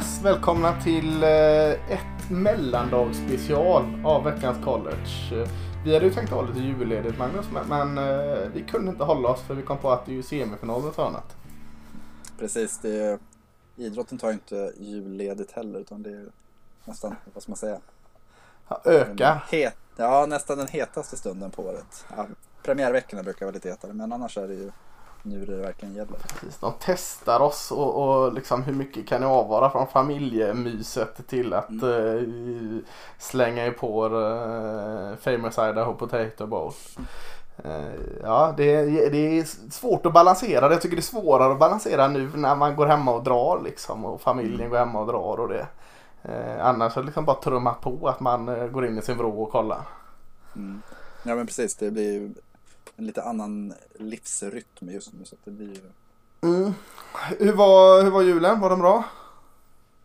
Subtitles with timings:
[0.00, 5.42] Yes, välkomna till eh, ett mellandagsspecial av veckans college.
[5.42, 5.48] Eh,
[5.84, 9.42] Vi hade ju tänkt ha lite julledigt Magnus, men, eh, vi kunde inte hålla oss
[9.42, 11.36] för vi kom på att det är ju semifinal runt hörnet.
[12.38, 13.18] Precis, det är,
[13.76, 16.26] idrotten tar ju inte julledigt heller utan det är
[16.84, 17.78] nästan, vad ska man säga?
[18.68, 19.42] Ja, Öka.
[19.50, 22.04] Het, ja, nästan den hetaste stunden på året.
[22.16, 22.26] Ja,
[22.62, 24.70] premiärveckorna brukar vara lite hetare men annars är det ju
[25.22, 26.18] nu det verkligen gäller.
[26.18, 31.54] Precis, De testar oss och, och liksom hur mycket kan ni avvara från familjemyset till
[31.54, 32.22] att eh,
[33.18, 36.72] slänga i på uh, famous Idaho Potato Bowl.
[37.64, 40.72] Eh, ja, det, är- det är svårt att balansera.
[40.72, 44.04] Jag tycker det är svårare att balansera nu när man går hemma och drar liksom
[44.04, 45.66] och familjen går hemma och drar och det.
[46.22, 49.18] Eh, annars är det liksom bara trummat på att man eh, går in i sin
[49.18, 49.80] vrå och kollar.
[50.56, 50.82] Mm.
[51.22, 52.30] Ja men precis, det blir
[53.00, 55.80] en lite annan livsrytm just nu så att det blir ju,
[56.42, 56.72] Mm.
[57.38, 58.60] Hur, var, hur var julen?
[58.60, 59.04] Var den bra?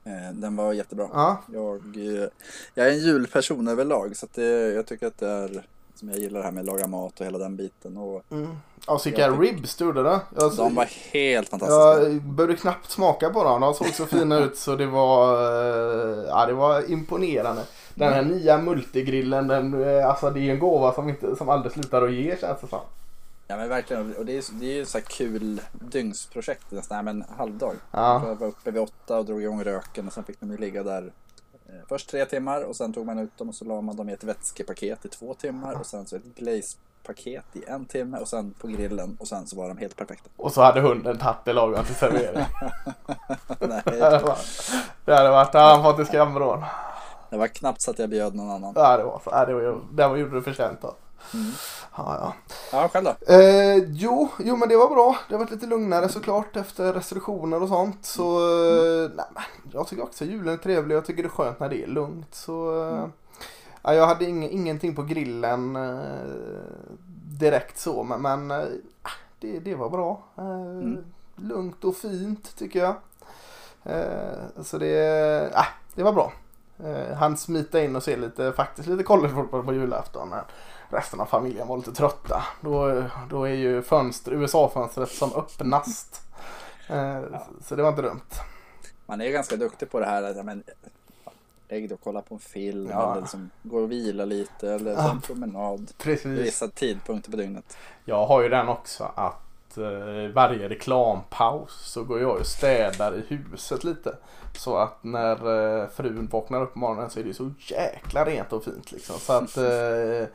[0.03, 1.09] eh, den var jättebra.
[1.13, 1.41] Ja.
[1.53, 2.27] Jag, eh,
[2.73, 5.65] jag är en julperson överlag så det, jag tycker att det är
[5.95, 8.55] som jag gillar det här med att laga mat och hela den biten och Mm.
[8.87, 10.19] Ja, så vilka ribs du gjorde?
[10.37, 12.09] Jag, de var helt fantastiska.
[12.09, 13.61] Jag började knappt smaka på dem.
[13.61, 17.61] De såg så fina ut så det var, eh, ja, det var imponerande.
[17.95, 21.71] Den här nya multigrillen, den, eh, alltså det är en gåva som, inte, som aldrig
[21.73, 22.79] slutar att ge känns det som.
[23.47, 27.25] Ja men verkligen, och det är, det är ju så här kul dygnsprojekt nästan, men
[27.37, 27.75] halvdag.
[27.91, 28.27] Ja.
[28.27, 30.83] Jag var uppe vid åtta och drog igång röken och sen fick de ju ligga
[30.83, 31.11] där
[31.69, 34.09] eh, först tre timmar och sen tog man ut dem och så la man dem
[34.09, 38.27] i ett vätskepaket i två timmar och sen så ett glazepaket i en timme och
[38.27, 40.29] sen på grillen och sen så var de helt perfekta.
[40.37, 42.45] Och så hade hunden tagit det lagat till servering.
[43.59, 43.81] Nej,
[45.05, 46.63] det hade varit, han fått i skamvrån.
[47.29, 48.73] Det var knappt så att jag bjöd någon annan.
[48.75, 49.21] Ja, det var.
[49.25, 50.93] Ja, det var, det var, gjorde du förtjänt av.
[51.33, 51.51] Mm.
[51.97, 52.33] Ja, ja.
[52.71, 53.33] Ja, själv då?
[53.33, 55.17] Eh, jo, jo, men det var bra.
[55.27, 58.05] Det har varit lite lugnare såklart efter restriktioner och sånt.
[58.05, 60.95] Så eh, nej, men jag tycker också julen är trevlig.
[60.95, 62.35] Jag tycker det är skönt när det är lugnt.
[62.35, 63.05] Så eh,
[63.81, 65.99] ja, jag hade ing, ingenting på grillen eh,
[67.39, 68.67] direkt så, men, men eh,
[69.39, 70.23] det, det var bra.
[70.37, 71.03] Eh, Mm.
[71.35, 72.95] Lugnt och fint tycker jag.
[74.65, 74.97] Så det,
[75.55, 75.65] eh,
[75.95, 76.31] det var bra.
[76.83, 80.29] Eh, han smita in och se lite, faktiskt lite collegefotboll på julafton.
[80.29, 80.43] när
[80.89, 82.43] Resten av familjen var lite trötta.
[82.61, 86.21] Då, då är ju fönster, USA-fönstret som öppnast.
[86.89, 87.21] Eh,
[87.63, 88.21] Så det var inte dumt.
[89.05, 90.63] Man är ganska duktig på det här, att, ja, men,
[91.69, 93.11] lägg dig och kolla på en film Ja.
[93.11, 95.11] eller liksom, gå och vila lite eller Ja.
[95.11, 95.91] en promenad.
[95.97, 96.25] Precis.
[96.39, 97.77] vissa tidpunkter på dygnet.
[98.05, 99.44] Jag har ju den också att
[99.77, 104.15] eh, varje reklampaus så går jag och städar i huset lite.
[104.57, 105.31] Så att när
[105.81, 109.19] eh, frun vaknar upp på morgonen så är det så jäkla rent och fint liksom.
[109.19, 110.27] Så att eh,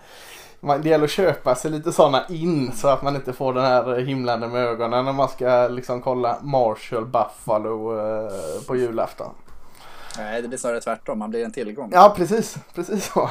[0.61, 3.65] man, det gäller att köpa sig lite sådana in så att man inte får den
[3.65, 7.97] här himlande med ögonen när man ska liksom kolla Marshall Buffalo
[8.67, 9.34] på julafton.
[10.19, 11.19] Nej, det blir snarare tvärtom.
[11.19, 11.91] Man blir en tillgång.
[11.93, 12.57] Ja, precis.
[12.75, 13.31] Precis så.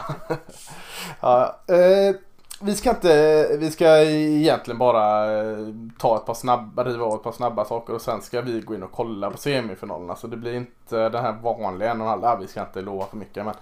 [1.21, 2.15] ja, eh,
[2.61, 5.57] vi ska inte, vi ska egentligen bara eh,
[5.99, 8.75] ta ett par snabba, riva av ett par snabba saker och sen ska vi gå
[8.75, 10.15] in och kolla på semifinalerna.
[10.15, 13.05] Så det blir inte den här vanliga en och en halv, vi ska inte lova
[13.05, 13.53] för mycket men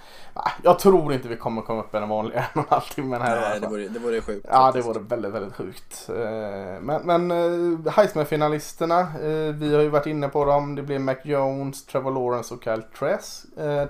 [0.64, 3.22] jag tror inte vi kommer komma upp i den vanliga en och en halv timmen
[3.22, 3.42] här.
[3.42, 4.46] Nej, det vore, det vore sjukt.
[4.52, 4.88] Ja, det faktiskt.
[4.88, 6.10] vore väldigt, väldigt sjukt.
[6.10, 9.08] Eh, Men, men eh, Heisman-finalisterna,
[9.54, 10.76] vi har ju varit inne på dem.
[10.76, 12.84] Det blir Mac Jones, Trevor Lawrence och Kyle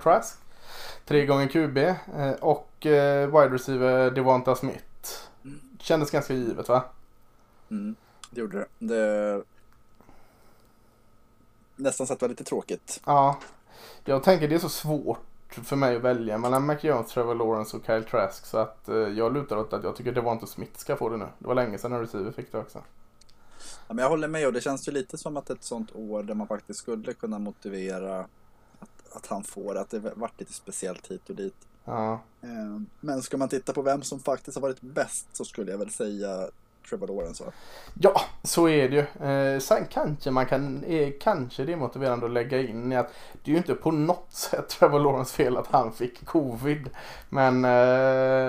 [0.03, 0.37] Trask.
[1.05, 1.77] Tre gånger QB
[2.41, 2.71] och
[3.31, 4.83] wide receiver Devonta Smith.
[5.87, 6.83] Kändes ganska givet va?
[7.69, 7.95] Mm,
[8.31, 8.67] det gjorde det.
[8.95, 9.43] det.
[11.75, 13.01] Nästan så att det var lite tråkigt.
[13.05, 13.39] Ja.
[14.05, 17.77] Jag tänker det är så svårt för mig att välja mellan Mac Jones, Trevor Lawrence
[17.77, 18.45] och Kyle Trask.
[18.45, 21.27] Så att eh, jag lutar åt att jag tycker Devonta Smith ska få det nu.
[21.39, 22.83] Det var länge sedan en receiver fick det också.
[23.87, 26.23] Ja, men jag håller med och det känns ju lite som att ett sånt år
[26.23, 28.19] där man faktiskt skulle kunna motivera
[28.79, 31.67] att, att han får, att det varit lite speciellt hit och dit.
[31.87, 32.13] Ja.
[32.41, 35.77] Eh, Men ska man titta på vem som faktiskt har varit bäst så skulle jag
[35.77, 36.47] väl säga
[36.89, 37.43] Trevor Lawrence.
[37.43, 37.51] va?
[37.93, 39.27] Ja, så är det ju.
[39.27, 43.13] Eh, sen kanske man kan, eh, kanske det är motiverande att lägga in i att
[43.43, 46.89] det är ju inte på något sätt Trevor Lawrence fel att han fick covid.
[47.29, 47.71] Men eh,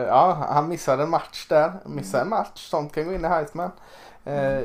[0.07, 1.73] ja, han missade en match där.
[1.87, 3.71] Missade en match, sånt kan gå in i Heisman.
[4.25, 4.61] Eh,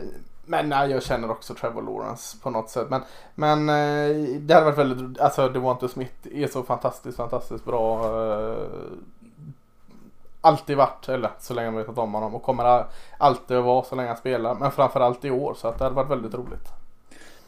[0.56, 2.88] men nej, jag känner också Trevor Lawrence på något sätt.
[2.90, 3.02] Men,
[3.36, 8.06] men eh, det hade varit väldigt, alltså Devonta Smith är så fantastiskt, fantastiskt bra.
[8.52, 8.58] Eh,
[10.42, 12.86] alltid varit, eller så länge man vetat om honom och kommer
[13.18, 14.56] alltid att vara så länge han spelar.
[14.56, 16.68] Men framförallt i år så att det hade varit väldigt roligt.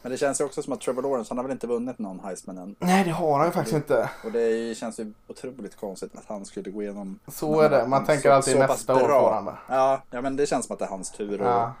[0.02, 2.20] Men det känns ju också som att Trevor Lawrence, han har väl inte vunnit någon
[2.20, 2.76] Heisman än.
[2.78, 4.10] Nej det har han ju faktiskt inte.
[4.24, 7.18] Och det ju- känns ju otroligt konstigt att han skulle gå igenom.
[7.28, 7.86] Så är det.
[7.86, 9.54] Man tänker alltid så nästa år får han det.
[9.68, 11.40] Ja, ja, men det känns som att det är hans tur.
[11.40, 11.72] Och Ja.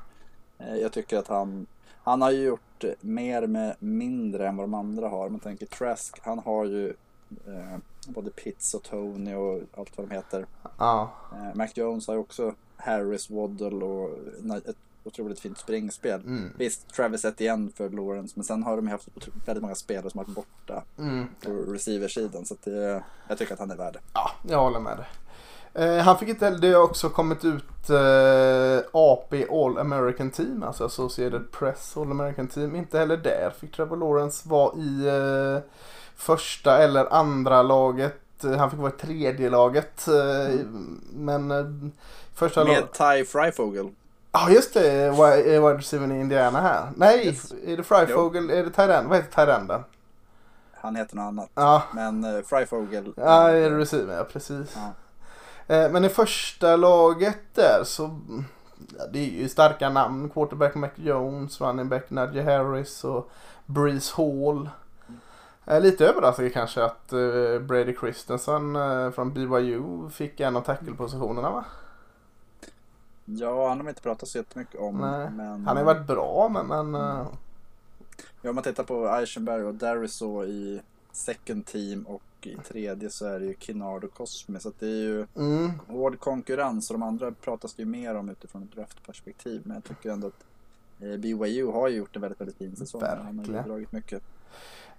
[0.58, 1.66] Eh, jag tycker att han,
[2.02, 5.28] Han har ju gjort mer med mindre än vad de andra har.
[5.28, 6.88] Man tänker Trask, han har ju
[7.46, 10.46] eh, både Pitts och Tony och allt vad de heter.
[10.78, 11.10] Ja.
[11.32, 14.10] Eh, Mac Jones har ju också Harris, Waddle och
[14.68, 16.20] ett otroligt fint springspel.
[16.20, 16.52] Mm.
[16.58, 19.08] Visst, Travis igen för Lawrence, men sen har de haft
[19.46, 21.26] väldigt många spelare som har varit borta Mm.
[21.44, 22.44] på receiversidan.
[22.44, 24.00] Så att det, jag tycker att han är värd det.
[24.12, 25.06] Ja, jag håller med dig.
[25.78, 30.84] Eh, han fick inte det har också kommit ut eh, AP All American Team, alltså
[30.84, 32.76] Associated Press All American Team.
[32.76, 35.62] Inte heller där fick Trevor Lawrence vara i eh,
[36.16, 38.44] första eller andra laget.
[38.44, 40.08] Eh, Han fick vara i tredje laget.
[40.08, 40.54] Eh,
[41.12, 41.64] Men eh,
[42.34, 42.98] första laget.
[42.98, 43.90] Med Ty Freifogel.
[44.32, 46.90] Ja just det, wi- wide receiver i Indiana här.
[46.96, 47.52] Nej, Yes.
[47.66, 48.50] är det Fryfogel?
[48.50, 49.08] Är det Tyrend?
[49.08, 49.80] Vad heter Tyrenden?
[50.74, 51.48] Han heter något annat.
[51.54, 53.12] Ja, Men uh, Freifogel.
[53.16, 54.72] ja är det receiver, ja precis.
[54.74, 54.92] Ja.
[55.66, 58.20] Eh, Men i första laget där så
[58.98, 60.30] ja, det är ju starka namn.
[60.30, 63.30] Quarterback Mac Jones, running back Najee Harris och
[63.66, 64.68] Breeze Hall.
[65.66, 68.76] Eh, Lite överraskande kanske att eh, Brady Christensen
[69.12, 71.64] från BYU fick en av tacklepositionerna va?
[73.24, 74.98] Ja, han har inte pratat så jättemycket om.
[74.98, 77.26] Nej, Men, Han har ju varit bra men, men eh,
[78.42, 80.80] Ja, om man tittar på Eichenberg och Dariso i
[81.12, 84.60] second team och i tredje så är det ju Kinnard och Cosme.
[84.60, 88.28] Så det är ju mm, hård konkurrens och de andra pratas det ju mer om
[88.28, 89.62] utifrån ett draftperspektiv.
[89.64, 90.44] Men jag tycker ändå att
[91.00, 93.02] eh, BYU har ju gjort en väldigt, väldigt fin säsong.
[93.02, 94.22] Han har dragit mycket.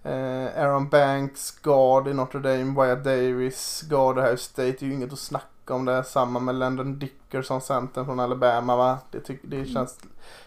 [0.04, 4.72] Eh, Aaron Banks, guard i Notre Dame, Wyatt Davis, guard Ohio State.
[4.72, 6.04] Det är ju inget att snacka om det.
[6.04, 9.00] Samma med Landon Dickerson, centern från Alabama va.
[9.12, 10.00] Det, det känns...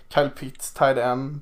[0.08, 1.40] Kyle Pitts, tight end.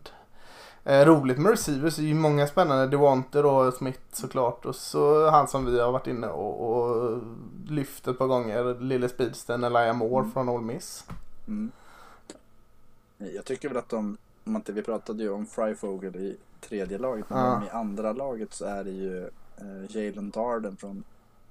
[0.88, 2.86] Eh, roligt med receivers, det är ju många spännande.
[2.86, 4.64] Devonte då, Smith såklart.
[4.66, 7.20] Och så han som vi har varit inne och, och
[7.66, 8.80] lyft ett par gånger.
[8.80, 10.32] Lille Speedsten, Elijah Moore Mm.
[10.32, 11.04] från Ole Miss.
[11.48, 11.70] Mm.
[13.18, 17.30] Jag tycker väl att de, om inte, vi pratade ju om Freifogel i tredje laget,
[17.30, 17.62] men Ja.
[17.66, 19.24] i andra laget så är det ju
[19.56, 21.04] eh, Jalen Darden från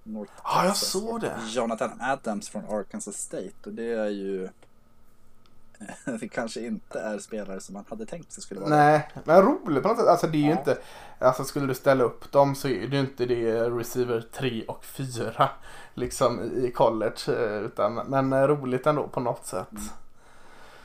[0.03, 1.35] North Ja, jag såg och det.
[1.49, 4.49] Jonathan Adams från Arkansas State och det är ju
[6.19, 8.69] det kanske inte är spelare som man hade tänkt sig skulle vara.
[8.69, 10.07] Nej, men roligt på något sätt.
[10.07, 10.57] Alltså det är ju Ja.
[10.59, 10.77] inte,
[11.19, 14.85] alltså skulle du ställa upp dem så är det ju inte det receiver 3 och
[14.85, 15.49] 4
[15.93, 17.15] liksom i college.
[17.27, 19.67] eh, Utan, men eh, roligt ändå på något sätt.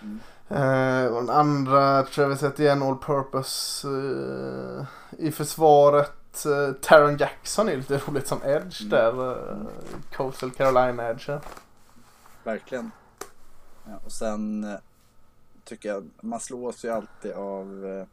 [0.03, 0.21] Mm.
[0.49, 4.85] Eh, och den andra Travis Etienne All Purpose eh,
[5.27, 6.44] i försvaret.
[6.47, 8.91] Eh, Taron Jackson är lite roligt som edge Mm.
[8.91, 9.31] där.
[9.50, 9.56] Eh,
[10.17, 11.31] Coastal Carolina edge.
[12.44, 12.91] Verkligen.
[14.05, 14.79] Och sen eh,
[15.64, 18.06] tycker jag, man slås ju alltid av eh,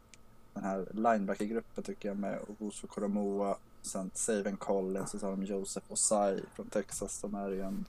[0.54, 5.44] den här linebackergruppen tycker jag med Obuso Koromoa, sen Saven Collins och så har de
[5.44, 7.20] Joseph Osai från Texas.
[7.20, 7.84] De är ju en,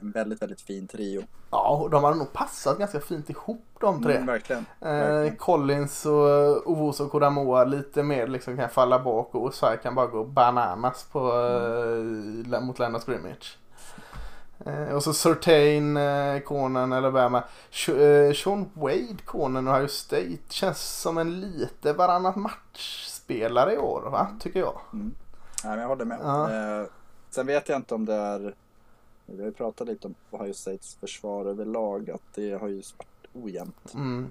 [0.00, 1.22] en väldigt, väldigt fin trio.
[1.50, 4.14] Ja, och de har nog passat ganska fint ihop de tre.
[4.14, 4.66] Mm, verkligen.
[4.80, 5.36] Eh, Verkligen.
[5.36, 10.06] Collins och Owusu och Koramoa lite mer liksom kan falla bak och Osai kan bara
[10.06, 11.18] gå bananas på,
[12.52, 13.58] eh, mot Lennart Scrimmage.
[14.66, 17.44] Eh, och så Surtain, eh, konen Alabama.
[17.70, 20.38] Sh- eh, Sean Wade, konen Ohio State.
[20.48, 24.28] Känns som en lite varannat matchspelare i år va?
[24.40, 24.80] Tycker jag.
[24.92, 25.14] Mm.
[25.64, 26.18] Nej, men jag håller med.
[26.22, 26.50] Ja.
[26.80, 26.86] Eh,
[27.30, 28.54] sen vet jag inte om det är,
[29.26, 33.44] vi har ju pratat lite om Ohio States försvar överlag, att det har ju varit
[33.44, 33.94] ojämnt.
[33.94, 34.30] Mm.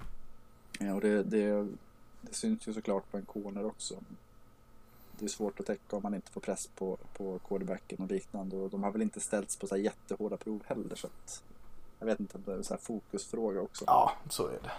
[0.78, 1.68] Ja, och det, det,
[2.20, 3.94] det syns ju såklart på en corner också.
[5.20, 8.56] Det är svårt att täcka om man inte får press på, på quarterbacken och liknande.
[8.56, 10.94] Och de har väl inte ställts på så här jättehårda prov heller.
[10.94, 11.42] Så att,
[11.98, 13.84] jag vet inte om det är en så här fokusfråga också.
[13.86, 14.72] Ja, så är det.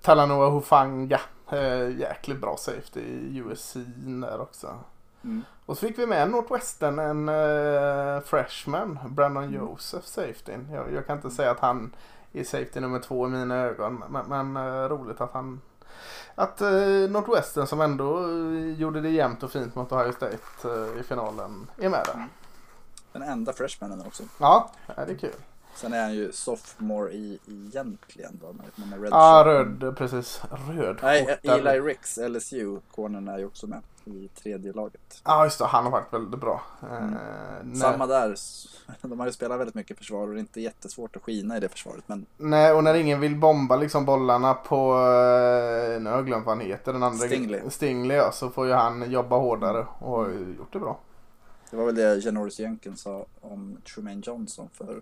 [0.00, 1.20] Talanoa Hufanga.
[1.52, 3.76] Eh, jäkligt bra safety i USC
[4.20, 4.78] där också.
[5.24, 5.42] Mm.
[5.66, 9.54] Och så fick vi med Northwestern, en uh, freshman, Brandon Mm.
[9.54, 10.52] Joseph, safety.
[10.72, 11.94] Jag, jag kan inte säga att han
[12.32, 15.60] är safety nummer två i mina ögon, men, men eh, roligt att han
[16.34, 21.00] att uh, Northwestern som ändå eh, gjorde det jämnt och fint mot Ohio State eh,
[21.00, 22.28] i finalen är med där.
[23.12, 24.22] Den enda freshmanen också.
[24.38, 25.32] Ja, det är kul.
[25.74, 28.46] Sen är han ju sophomore i egentligen då.
[28.96, 29.82] Red Ja, shirt.
[29.82, 30.42] röd, precis.
[30.68, 31.38] Röd Nej.
[31.42, 35.20] Eli Ricks, LSU, cornern är ju också med i tredje laget.
[35.24, 35.64] Ja, just det.
[35.66, 36.62] Han har varit väldigt bra.
[36.82, 37.14] Eh, Mm.
[37.62, 37.76] nej.
[37.76, 38.34] Samma där.
[39.02, 41.60] De har ju spelat väldigt mycket försvar och det är inte jättesvårt att skina i
[41.60, 42.04] det försvaret.
[42.06, 46.46] Men Nej, och när ingen vill bomba liksom bollarna på, eh, nu har jag glömt
[46.46, 47.26] vad han heter, den andra.
[47.26, 47.60] Stingley.
[47.70, 50.98] Stingley ja, så får ju han jobba hårdare och har ju gjort det bra.
[51.70, 55.00] det var väl det Janoris Jenkins sa om Trumaine Johnson för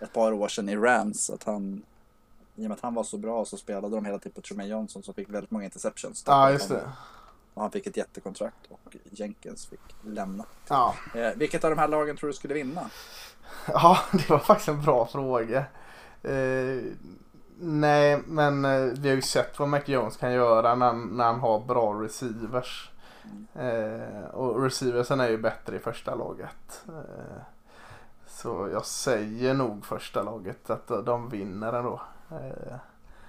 [0.00, 1.30] ett par år sedan i Rams.
[1.30, 1.82] Att han,
[2.56, 4.70] i och med att han var så bra så spelade de hela tiden på Trumaine
[4.70, 6.24] Johnson som fick väldigt många interceptions.
[6.26, 6.92] Ja, just det.
[7.54, 10.44] Och han fick ett jättekontrakt och Jenkins fick lämna.
[10.68, 10.94] Ja.
[11.14, 12.90] Eh, vilket av de här lagen tror du skulle vinna?
[13.66, 15.64] ja, det var faktiskt en bra fråga.
[16.22, 16.92] Eh,
[17.58, 21.40] Nej, men eh, vi har ju sett vad Mac Jones kan göra när, när han
[21.40, 22.90] har bra receivers.
[23.54, 26.84] Eh, och receiversen är ju bättre i första laget.
[28.42, 32.00] Så jag säger nog första laget att de vinner ändå.
[32.30, 32.76] Eh,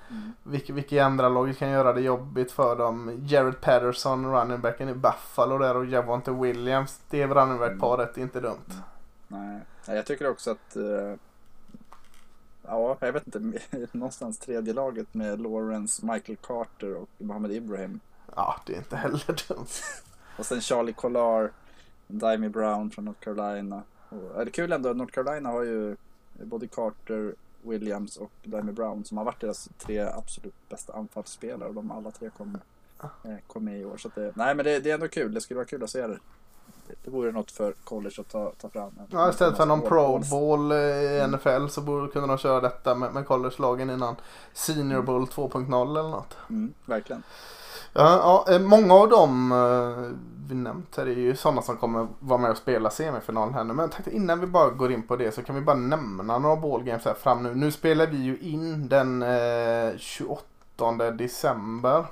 [0.10, 0.34] Mm.
[0.44, 3.20] vilka, vilka andra laget kan göra det jobbigt för dem?
[3.26, 7.00] Jared Patterson, running backen i Buffalo där och Javonte Williams.
[7.10, 8.74] Det running back-paret är inte dumt.
[9.28, 11.14] Nej, jag tycker också att eh,
[12.68, 13.60] Ja, jag vet inte.
[13.92, 18.00] Någonstans tredje laget med Lawrence, Michael Carter och Mohammed Ibrahim.
[18.36, 19.68] Ja, det är inte heller dumt.
[20.38, 21.52] Och sen Charlie Collar,
[22.08, 23.82] Dimey Brown från North Carolina.
[24.10, 25.96] Och, ja, det är kul ändå, North Carolina har ju
[26.34, 31.76] både Carter, Williams och Dimey Brown som har varit deras tre absolut bästa anfallsspelare och
[31.76, 32.58] de alla tre kom,
[33.02, 33.98] eh, kom med i år.
[33.98, 36.08] Så det, nej men det, det är ändå kul, det skulle vara kul att se
[36.08, 36.20] det.
[36.88, 38.92] Det, det vore något för college att ta, ta fram.
[39.12, 42.96] Ja, istället för någon pro bowl eh, i NFL så borde kunde de köra detta
[42.96, 44.16] med, med college-lagen innan
[44.54, 46.38] Senior Bowl 2.0 eller något.
[46.50, 47.24] Mm, verkligen.
[47.94, 50.18] Ja, ja, eh, många av dem eh,
[50.50, 53.74] vi nämnt här är ju sådana som kommer vara med och spela semifinalen här nu.
[53.74, 56.40] Men jag tänkte innan vi bara går in på det så kan vi bara nämna
[56.40, 57.56] några ballgames här fram nu.
[57.56, 62.06] Nu spelar vi ju in den eh, 28 december.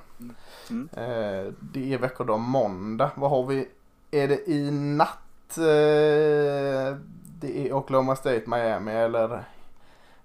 [0.70, 0.88] Mm.
[0.92, 3.10] Eh, det är veckodag måndag.
[3.14, 3.68] Vad har vi?
[4.10, 5.58] Är det i natt?
[5.58, 6.96] Eh,
[7.40, 9.44] det är Oklahoma State Miami eller?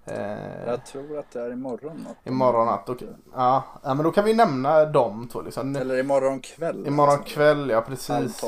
[0.04, 2.16] Eh, Jag tror att det är imorgon något.
[2.24, 2.88] imorgon natt.
[2.88, 3.08] Okej.
[3.34, 5.76] Ja, ja, men då kan vi nämna de två liksom.
[5.76, 6.86] Eller imorgon kväll.
[6.86, 7.34] Imorgon alltså.
[7.34, 8.44] kväll, ja precis.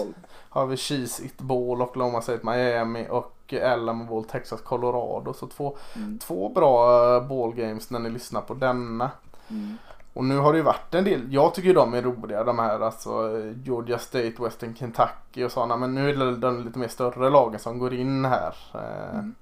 [0.49, 5.33] Har vi Cheese It Bowl, Oklahoma State Miami och Alamo Bowl, Texas Colorado.
[5.35, 6.19] Så två, Mm.
[6.19, 9.11] två bra eh, ballgames när ni lyssnar på denna.
[9.51, 9.77] Mm.
[10.13, 12.81] Och nu har det ju varit en del, jag tycker de är roliga de här
[12.81, 13.31] alltså
[13.65, 15.77] Georgia State, Western Kentucky och sådana.
[15.77, 18.55] Men nu är det de lite mer större lagen som går in här.
[18.75, 19.35] Eh, Mm.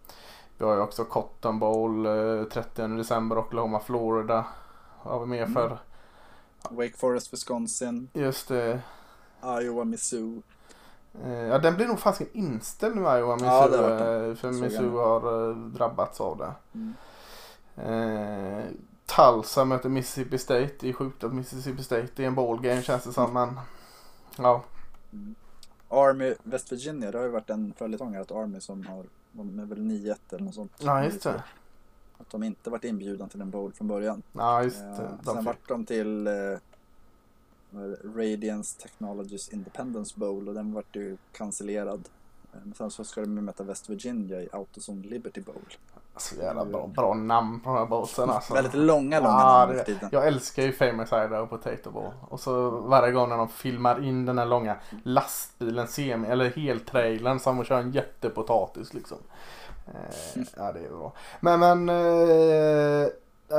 [0.62, 4.44] Vi har ju också Cotton Bowl eh, 30 december, Oklahoma, Florida.
[4.98, 5.52] Har vi mer Mm.
[5.54, 5.78] för?
[6.70, 8.80] Wake Forest, Wisconsin, Just det.
[9.62, 10.42] Iowa, Missouri.
[11.24, 13.48] Eh, Ja den blir nog fasken inställd nu Iowa, Mizzou.
[13.48, 14.48] Ja, det eh, för
[14.84, 14.90] jag.
[14.90, 16.52] har eh, drabbats av det.
[16.74, 16.94] Mm.
[17.76, 18.64] Eh,
[19.06, 20.70] Tulsa möter Mississippi State.
[20.80, 23.32] Det är sjukt att Mississippi State är en ballgame känns det som.
[23.32, 23.60] Men
[24.38, 24.62] ja,
[25.12, 25.34] Mm.
[25.88, 29.64] Army, West Virginia, det har ju varit en följetong att Army som har, de är
[29.64, 30.72] väl 9-1 eller något sånt.
[30.78, 31.42] ja just det.
[32.18, 34.22] Att de inte varit inbjudna till en bowl från början.
[34.32, 34.96] Ja just Eh, det.
[34.96, 36.32] sen De fick, vart de till eh?
[38.16, 42.08] Radiance Technologies Independence Bowl och den vart ju cancellerad.
[42.52, 45.62] Eh, Men sen så ska de möta West Virginia i Autozone Liberty Bowl.
[46.16, 48.54] Så jävla bra, bra namn på de här bowlsen alltså.
[48.54, 50.08] Väldigt långa, långa Ja, namn det-.
[50.12, 52.10] Jag älskar ju Famous Ida och Potato Bowl.
[52.28, 57.38] Och så varje gång när de filmar in den här långa lastbilen, semi eller heltrailern
[57.38, 59.18] som kör en jättepotatis liksom.
[59.86, 61.12] Eh, ja det är bra.
[61.40, 63.08] Men men eh,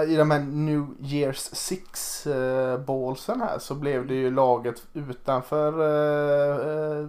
[0.09, 5.73] i de här New Year's Six eh, ballsen här så blev det ju laget utanför
[5.81, 7.07] eh, eh,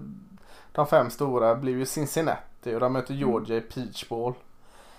[0.72, 4.34] de fem stora blev ju Cincinnati och de möter Georgia i Peach Bowl.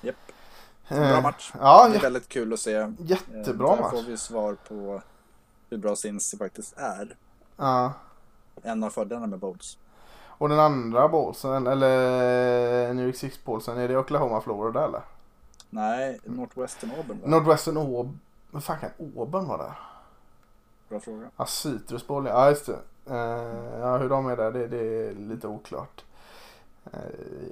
[0.01, 0.15] Japp.
[0.87, 1.51] Eh, Bra match.
[1.59, 2.73] Ja, Det är väldigt kul att se.
[2.75, 3.91] Eh, jättebra Där match.
[3.91, 5.01] får vi svar på
[5.69, 7.15] hur bra Cincy faktiskt är.
[7.57, 7.93] Ja.
[8.63, 9.77] En av fördelarna med bowls.
[10.37, 15.01] Och den andra ballsen, eller New York Six ballsen, är det Oklahoma, Florida eller?
[15.69, 17.27] Nej, Northwestern Auburn va?
[17.27, 18.19] Nordwestern Auburn,
[18.51, 19.73] vad fan kan Auburn vara där?
[20.89, 21.27] Bra fråga.
[21.37, 22.79] Ja, Citrus Bowl, ja just det.
[23.09, 24.77] Eh, ja, hur de är där, det, det
[25.07, 26.03] är lite oklart.
[26.93, 26.99] Eh,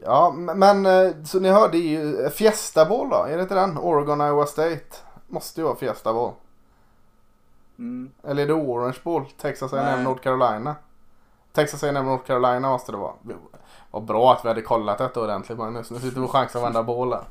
[0.04, 3.56] ja, men eh, så ni hör, det är ju Fiesta Bowl då, är det inte
[3.56, 3.78] den?
[3.78, 4.96] Oregon, Iowa State.
[5.28, 6.34] Måste ju vara Fiesta Bowl.
[7.78, 8.12] Mm.
[8.24, 9.26] Eller är det Orange Bowl?
[9.38, 10.04] Texas A&M.
[10.04, 10.76] North Carolina?
[11.52, 13.14] Texas A&M North Carolina måste det vara.
[13.92, 15.92] Vad bra att vi hade kollat detta ordentligt Magnus.
[15.92, 17.24] Nu sitter vi och chansar varenda boll här.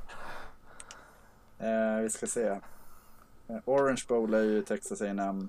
[1.58, 2.46] Eh, vi ska se.
[2.46, 5.48] Eh, Orange Bowl är ju Texas A&M.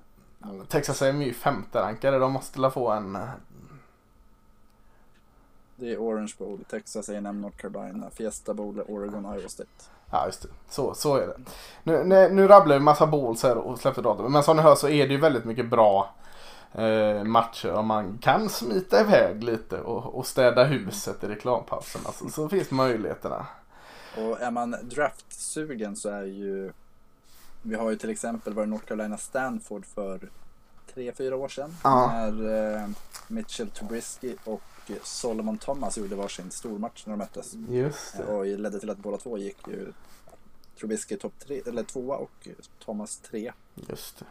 [0.68, 2.18] Texas A&M är ju femte rankade.
[2.18, 3.18] De måste la få en...
[5.76, 8.10] Det är Orange Bowl, Texas A&M North Carolina.
[8.10, 9.70] Fiesta Bowl Oregon, Iowa State.
[10.10, 10.48] Ja just det.
[10.68, 11.36] Så, så är det.
[11.82, 14.32] Nu, nu, nu rabblar vi massa balls här och släppte datum.
[14.32, 16.14] Men som ni hör så är det ju väldigt mycket bra
[16.72, 17.72] eh, matcher.
[17.72, 22.70] Om man kan smita iväg lite och, och städa huset i reklampauserna så, så finns
[22.70, 23.46] möjligheterna.
[24.16, 26.72] Och är man draftsugen så är ju
[27.62, 30.20] Vi har ju till exempel varit North Carolina Stanford för
[30.94, 31.76] tre, fyra år sedan.
[31.84, 32.12] Ja.
[32.12, 32.88] När eh,
[33.28, 34.62] Mitchell Trubisky och
[35.02, 37.54] Solomon Thomas gjorde varsin stormatch när de möttes.
[37.68, 38.24] Just det.
[38.24, 39.92] Och ledde till att båda två gick ju
[40.78, 42.48] Trubisky topp tre, eller tvåa och
[42.84, 43.52] Thomas tre.
[43.74, 44.24] Just det.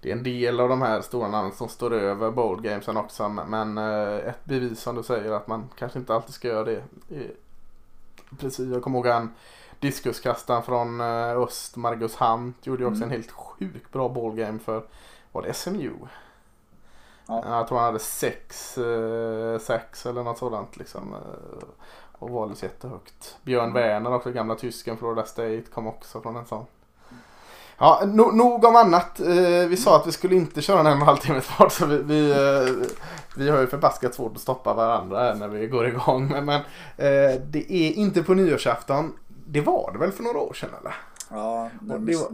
[0.00, 3.28] Det är en del av de här stora namnen som står över bowl gamesen också.
[3.28, 6.82] Men eh, ett bevis som du säger att man kanske inte alltid ska göra det.
[8.38, 9.34] Precis, jag kommer ihåg han
[9.80, 13.08] diskuskastaren från eh, öst, Margus Hunt, gjorde ju också Mm.
[13.08, 14.82] en helt sjukt bra ballgame för,
[15.32, 15.90] var det SMU?
[17.26, 17.44] Ja.
[17.58, 21.14] Jag tror han hade sex, eh, sex eller något sådant liksom.
[21.14, 21.68] eh,
[22.18, 23.36] Och valdes jättehögt.
[23.42, 23.74] Björn Mm.
[23.74, 26.64] Werner också, gamla tysken Florida State, kom också från en sån.
[27.78, 29.20] Ja, no, nog om annat.
[29.20, 31.68] Eh, vi sa att vi skulle inte köra en en och en halv timme kvar
[31.68, 32.86] så vi, vi, eh,
[33.36, 36.28] vi har ju förbaskat svårt att stoppa varandra när vi går igång.
[36.28, 36.60] Men, men
[36.96, 39.12] eh, det är inte på nyårsafton.
[39.46, 40.94] Det var det väl för några år sedan eller?
[41.30, 42.30] Ja, det var- Mich-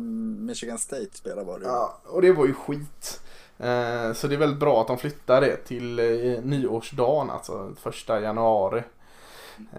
[0.47, 1.71] Michigan State spelar var det ju.
[1.71, 3.21] Ja, och det var ju skit.
[3.59, 8.21] Eh, så det är väldigt bra att de flyttar det till eh, nyårsdagen, alltså första
[8.21, 8.83] januari.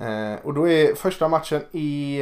[0.01, 2.21] Eh, och då är första matchen i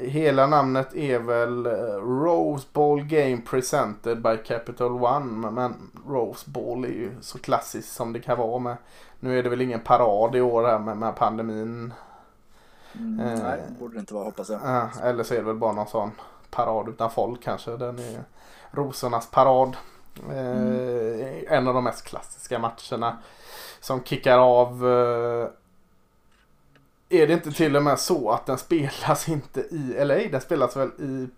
[0.00, 5.50] hela namnet är väl Rose Bowl Game Presented by Capital One.
[5.50, 8.76] Men, Rose Bowl är ju så klassiskt som det kan vara med.
[9.20, 11.92] Nu är det väl ingen parad i år här med, pandemin.
[12.94, 13.42] Mm, Eh.
[13.42, 14.60] nej, borde det inte vara hoppas jag.
[14.64, 16.10] Ja, eller så är det väl bara någon sån
[16.50, 17.76] parad utan folk kanske.
[17.76, 18.24] Den är
[18.70, 19.76] rosornas parad.
[20.30, 23.18] Eh, En av de mest klassiska matcherna.
[23.80, 24.88] Som kickar av.
[24.88, 25.48] Eh,
[27.20, 30.14] är det inte till och med så att den spelas inte i LA?
[30.14, 31.28] Den spelas väl i...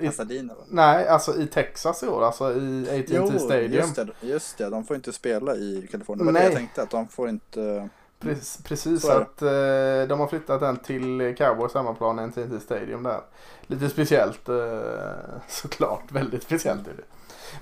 [0.00, 2.24] I Pasadena nej, alltså i Texas i år.
[2.24, 3.72] Alltså i AT&T Stadium.
[3.72, 4.70] just det, just det.
[4.70, 6.26] De får inte spela i Kalifornien.
[6.26, 6.82] Det var det jag tänkte.
[6.82, 7.88] Att de får inte...
[8.18, 9.48] Precis, precis att eh,
[10.08, 13.20] de har flyttat den till Cowboys hemmaplan, AT&T Stadium där.
[13.66, 14.80] Lite speciellt eh,
[15.48, 17.02] såklart, väldigt speciellt är det.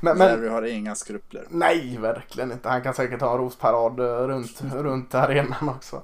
[0.01, 1.45] Men, men Jerry har inga skrupler.
[1.49, 2.69] nej, verkligen inte.
[2.69, 6.03] Han kan säkert ha en rosparad eh, runt, runt arenan också.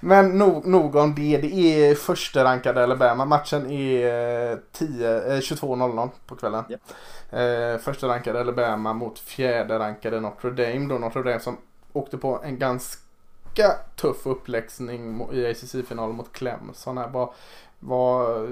[0.00, 1.38] Men nog, nog om det.
[1.38, 3.24] Det är första rankade Alabama.
[3.24, 6.64] Matchen är eh, 10, eh, 22.00 på kvällen.
[6.68, 6.80] Japp.
[7.30, 10.88] Eh, första rankade Alabama mot fjärde rankade Notre Dame.
[10.88, 11.56] Då Notre Dame som
[11.92, 16.98] åkte på en ganska tuff uppläxning i ACC-finalen mot Clemson.
[16.98, 17.08] Här.
[17.08, 17.28] Vad,
[17.78, 18.44] vad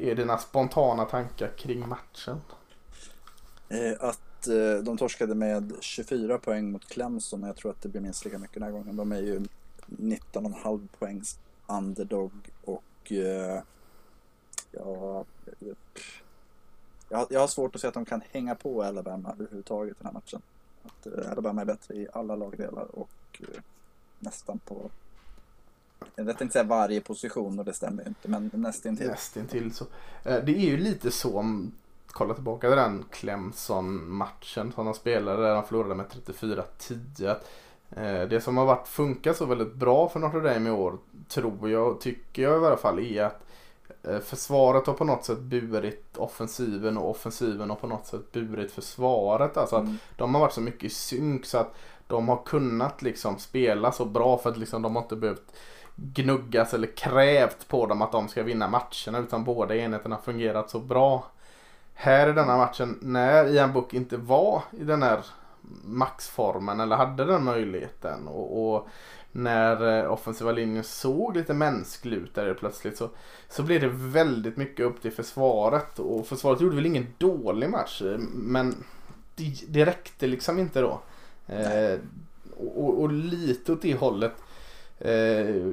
[0.00, 2.40] är dina spontana tankar kring matchen?
[3.68, 4.08] Eh,
[4.48, 7.42] att de torskade med 24 poäng mot Clemson.
[7.42, 8.96] och Jag tror att det blir minst lika mycket den här gången.
[8.96, 9.40] De är ju
[9.86, 12.32] 19,5 poängs underdog.
[12.64, 13.62] Och eh,
[14.72, 15.24] ja,
[17.08, 19.96] jag, har- jag har svårt att se att de kan hänga på Alabama överhuvudtaget i
[19.98, 20.42] den här matchen.
[20.84, 23.42] Att eh, Alabama är bättre i alla lagdelar och
[24.18, 24.90] nästan på
[26.14, 29.06] jag tänkte säga varje position och det stämmer ju inte men nästintill.
[29.08, 29.86] Nästintill så.
[30.22, 31.42] Det är ju lite så
[32.16, 37.26] kolla tillbaka till den Clemson-matchen som de spelade där de förlorade med 34-10.
[37.30, 37.48] att,
[37.96, 40.98] eh, Det som har varit funkat så väldigt bra för Notre Dame i år
[41.28, 43.42] tror jag, tycker jag i alla fall, är att
[44.02, 48.72] eh, försvaret har på något sätt burit offensiven och offensiven har på något sätt burit
[48.72, 49.56] försvaret.
[49.56, 49.98] Alltså att Mm.
[50.16, 51.74] de har varit så mycket i synk så att
[52.06, 55.52] de har kunnat liksom spela så bra för att liksom de har inte behövt
[55.96, 60.70] gnuggas eller krävt på dem att de ska vinna matcherna utan båda enheterna har fungerat
[60.70, 61.24] så bra.
[61.98, 65.20] Här i denna matchen när Ian Book inte var i den här
[65.84, 68.88] maxformen eller hade den möjligheten och, och
[69.32, 73.10] när eh, offensiva linjen såg lite mänsklig ut där plötsligt så,
[73.48, 78.02] så blev det väldigt mycket upp till försvaret och försvaret gjorde väl ingen dålig match
[78.02, 78.84] eh, men
[79.34, 81.00] det, det räckte liksom inte då.
[81.46, 81.98] Eh,
[82.56, 84.32] och, och lite åt det hållet
[84.98, 85.64] eh,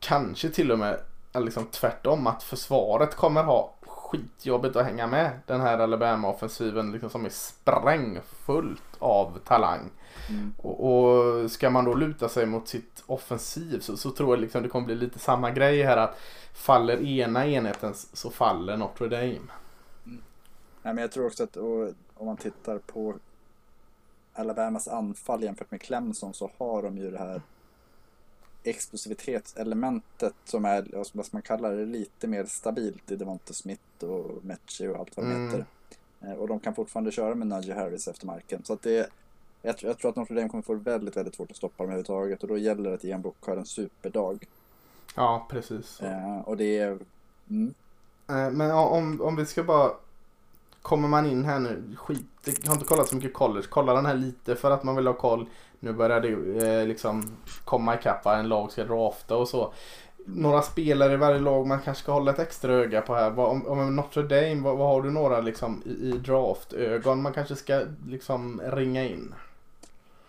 [0.00, 1.00] kanske till och med
[1.34, 3.74] liksom tvärtom att försvaret kommer ha
[4.10, 9.90] skitjobbigt att hänga med den här Alabama-offensiven liksom som är sprängfullt av talang.
[10.28, 10.54] Mm.
[10.58, 14.62] Och, och ska man då luta sig mot sitt offensiv så, så tror jag liksom
[14.62, 16.18] det kommer bli lite samma grej här att
[16.54, 19.50] faller ena enheten så faller Notre Dame.
[20.82, 23.14] Nej, men jag tror också att och, om man tittar på
[24.32, 27.42] Alabamas anfall jämfört med Clemson så har de ju det här
[28.64, 34.88] explosivitetselementet som är, vad man kalla det, lite mer stabilt i Devonte Smith och Mechie
[34.88, 35.46] och allt vad de Mm.
[35.46, 35.64] heter.
[36.20, 38.64] Eh, Och de kan fortfarande köra med Najee Harris efter marken.
[38.64, 39.10] Så att det,
[39.62, 42.42] jag, jag tror att Notre Dame kommer få väldigt, väldigt svårt att stoppa dem överhuvudtaget
[42.42, 44.46] och då gäller det att Ian Book har en superdag.
[45.16, 46.00] Ja, precis.
[46.00, 46.98] Eh, och det är...
[47.50, 47.74] Mm,
[48.28, 49.90] Eh, Men om, om vi ska bara
[50.82, 54.06] Kommer man in här nu, skit, jag har inte kollat så mycket college, kolla den
[54.06, 55.48] här lite för att man vill ha koll.
[55.80, 56.28] Nu börjar det
[56.80, 59.72] eh, liksom komma ikapp en lag ska drafta och så.
[60.26, 63.30] Några spelare i varje lag man kanske ska hålla ett extra öga på här.
[63.30, 67.32] Vad- Om, om Notre Dame, vad, vad har du några liksom i, i draftögon man
[67.32, 69.34] kanske ska liksom ringa in?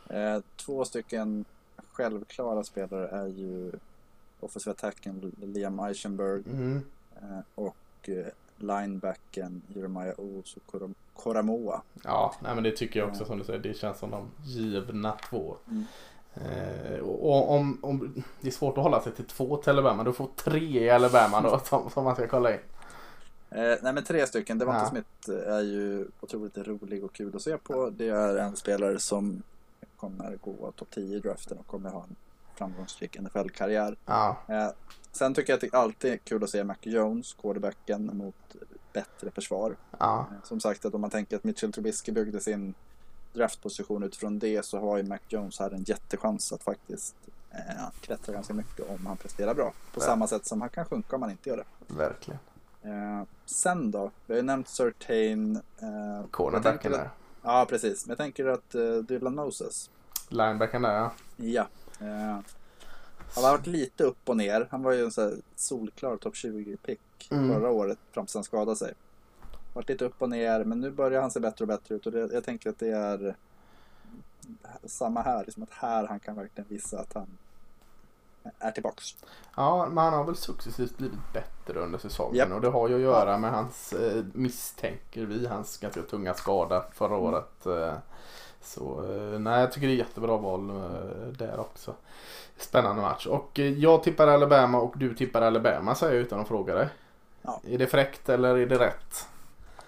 [0.10, 1.46] Eh, två stycken
[1.92, 3.72] självklara spelare är ju
[4.40, 6.82] offensive attacken Liam Eichenberg Mm.
[7.22, 7.76] eh, och
[8.10, 8.26] eh,
[8.62, 11.82] linebacken Jeremiah Owusu Koram- Koramoa.
[12.04, 13.60] Ja, nej men det tycker jag också som du säger.
[13.60, 15.56] Det känns som de givna två.
[15.68, 15.86] Mm.
[16.34, 20.04] Eh, och och om, om, det är svårt att hålla sig till två till Alabama.
[20.04, 22.60] Du får tre i Alabama då som, som man ska kolla in.
[23.50, 24.58] Eh, nej men tre stycken.
[24.60, 24.90] Devonta Ja.
[24.90, 27.90] Smith är ju otroligt rolig och kul att se på.
[27.90, 29.44] Det är en spelare som
[29.98, 32.16] kommer gå topp 10 i draften och kommer ha en
[32.56, 33.98] framgångsrik NFL-karriär.
[34.06, 34.70] Ja, Eh,
[35.12, 38.36] sen tycker jag att det alltid är kul att se Mac Jones, quarterbacken, mot
[38.94, 39.76] bättre försvar.
[40.00, 42.74] ja, Eh, Som sagt att om man tänker att Mitchell Trubisky byggde sin
[43.34, 47.16] draftposition utifrån det så har ju Mac Jones här en jättechans att faktiskt
[47.52, 49.74] eh, klättra ganska mycket om han presterar bra.
[49.94, 50.06] På Ja.
[50.06, 51.94] samma sätt som han kan sjunka om han inte gör det.
[51.94, 52.40] verkligen.
[52.84, 54.12] Eh, sen då?
[54.28, 55.56] Vi har ju nämnt Certain.
[55.56, 57.10] Eh, Cornerbacken där.
[57.44, 58.06] Ja, precis.
[58.06, 59.90] Men jag tänker att eh, Dylan Moses.
[60.30, 61.12] Linebacken där ja.
[61.38, 61.68] Ja.
[62.02, 62.40] Eh,
[63.36, 64.68] han har varit lite upp och ner.
[64.72, 67.00] Han var ju en så här solklar topp 20-pick
[67.32, 67.54] Mm.
[67.54, 68.94] förra året fram tills han skadade sig.
[69.74, 72.06] Varit lite upp och ner, men nu börjar han se bättre och bättre ut.
[72.06, 73.36] Och det, jag tänker att det är
[74.86, 75.44] samma här.
[75.46, 77.28] Liksom att här han kan verkligen visa att han
[78.60, 79.16] är tillbaks.
[79.56, 82.52] Ja, men han har väl successivt blivit bättre under säsongen Japp.
[82.52, 86.86] och det har ju att göra med hans, eh, misstänker vi, hans ganska tunga skada
[86.94, 87.22] förra Mm.
[87.22, 87.66] året.
[87.66, 87.94] Eh,
[88.62, 91.96] så eh, nej, jag tycker det är jättebra val eh, där också.
[92.58, 93.26] Spännande match.
[93.28, 96.88] Och eh, jag tippar Alabama och du tippar Alabama säger jag utan att fråga dig.
[97.42, 97.62] Ja.
[97.68, 99.28] Är det fräckt eller är det rätt?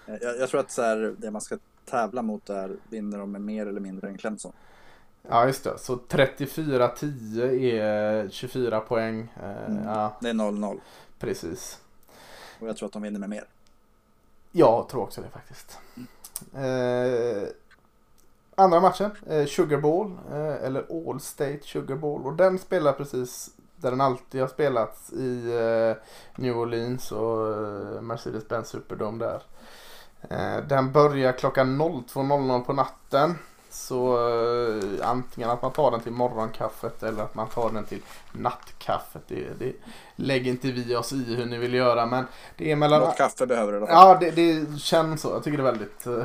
[0.06, 3.40] Jag, jag tror att så här, det man ska tävla mot är vinner de med
[3.40, 4.52] mer eller mindre än Clemson.
[5.28, 5.78] Ja, just det.
[5.78, 9.32] Så 34-10 är 24 poäng.
[9.66, 9.84] Mm.
[9.84, 10.80] Ja, Det är 0-0
[11.18, 11.80] precis.
[12.60, 13.44] och jag tror att de vinner med mer.
[14.52, 15.78] Jag tror också det faktiskt.
[16.54, 17.48] Eh,
[18.56, 22.26] andra matchen, eh, Sugar Bowl, eh, eller All State Sugar Bowl.
[22.26, 25.96] Och den spelar precis där den alltid har spelats i eh,
[26.42, 29.42] New Orleans och eh, Mercedes-Benz Superdome där.
[30.30, 33.34] Eh, den börjar klockan 02.00 på natten.
[33.74, 38.02] Så eh, antingen att man tar den till morgonkaffet eller att man tar den till
[38.32, 39.22] nattkaffet.
[39.28, 39.72] Det, det
[40.16, 42.24] lägger inte vi oss i hur ni vill göra men
[42.56, 43.00] det är mellan...
[43.00, 43.86] Något kaffe behöver du.
[43.88, 45.28] Ja, det, det känns så.
[45.28, 46.24] Jag tycker det är väldigt, eh,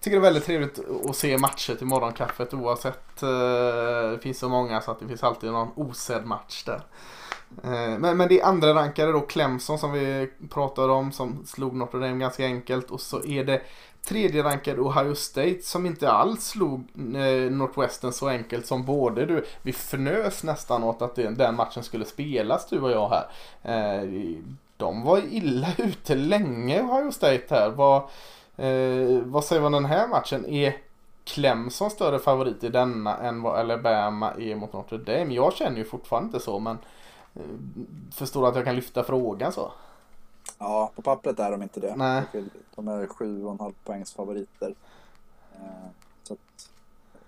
[0.00, 3.22] tycker det är väldigt trevligt att se matcher till morgonkaffet oavsett.
[3.22, 3.28] eh,
[4.10, 6.82] Det finns så många så att det finns alltid någon osedd match där.
[7.64, 11.74] Eh, Men, men det är andra rankade då Clemson som vi pratade om som slog
[11.76, 13.62] Notre Dame ganska enkelt och så är det
[14.08, 19.44] tredje rankad Ohio State som inte alls slog eh, Northwestern så enkelt som både du,
[19.62, 23.26] vi fnös nästan åt att den matchen skulle spelas du och jag här.
[23.62, 24.08] Eh,
[24.76, 27.70] de var illa ute länge Ohio State här.
[27.70, 28.02] Vad,
[28.56, 30.46] eh, vad säger man om den här matchen?
[30.46, 30.76] Är
[31.24, 35.34] Clemson större favorit i denna än vad Alabama är mot Notre Dame?
[35.34, 36.78] Jag känner ju fortfarande inte så men
[37.34, 37.42] eh,
[38.12, 39.72] förstår att jag kan lyfta frågan så.
[40.62, 41.96] Ja, på pappret är de inte det.
[41.96, 42.24] Nej.
[42.74, 44.74] De är 7,5 poängs favoriter.
[45.54, 45.88] Eh,
[46.22, 46.70] Så att,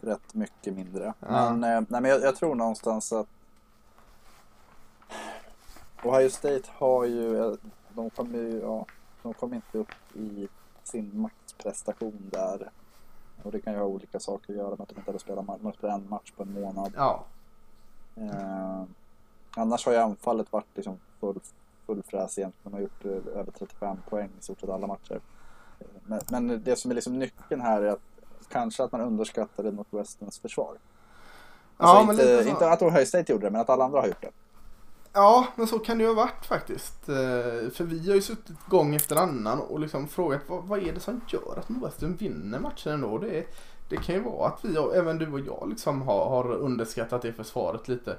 [0.00, 1.14] rätt mycket mindre.
[1.20, 1.26] Ja.
[1.54, 3.26] Men, eh, nej, men jag, jag tror någonstans att
[6.04, 7.54] Ohio State har ju, eh,
[7.94, 8.86] de kommer ju, ja,
[9.22, 10.48] de kommer inte upp i
[10.84, 12.70] sin maxprestation där.
[13.42, 15.46] Och det kan ju ha olika saker att göra med att de inte hade spelat
[15.62, 16.92] match, en match på en månad.
[16.96, 17.24] Ja,
[18.16, 18.82] Eh,
[19.56, 21.40] annars har ju anfallet varit liksom full,
[21.94, 22.72] full fräs egentligen.
[22.72, 25.20] De har gjort eh, över 35 poäng i stort sett alla matcher.
[25.80, 28.00] Eh, Men, men det som är liksom nyckeln här är att
[28.48, 30.78] kanske att man underskattade Northwesterns försvar.
[31.76, 32.48] Alltså ja men inte, så.
[32.48, 34.30] inte att Ohio State gjorde det, men att alla andra har gjort det.
[35.12, 37.08] Ja, men så kan det ju ha varit faktiskt.
[37.08, 40.92] Eh, För vi har ju suttit gång efter annan och liksom frågat vad, vad är
[40.92, 43.18] det som gör att Northwestern vinner matchen ändå?
[43.18, 43.46] Det, är,
[43.88, 47.32] det kan ju vara att vi, även du och jag, liksom har, har underskattat det
[47.32, 48.16] försvaret lite.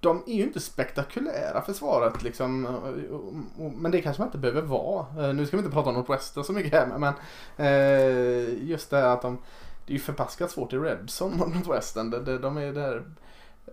[0.00, 2.66] De är ju inte spektakulära försvaret liksom.
[2.66, 5.06] och- och- Men det kanske man inte behöver vara.
[5.28, 7.14] Eh, Nu ska vi inte prata om Northwestern så mycket här men
[7.56, 9.38] eh, just det här att de
[9.86, 12.10] det är ju förbaskat svårt i Redson mot Northwestern.
[12.10, 13.02] De, de, de är där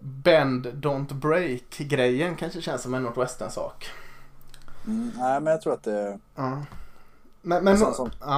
[0.01, 3.85] Bend don't break grejen kanske känns som en Northwestern sak.
[4.87, 6.19] Mm, nej, men jag tror att det...
[6.35, 6.65] Ja.
[7.41, 8.37] Men, men Och som- ja.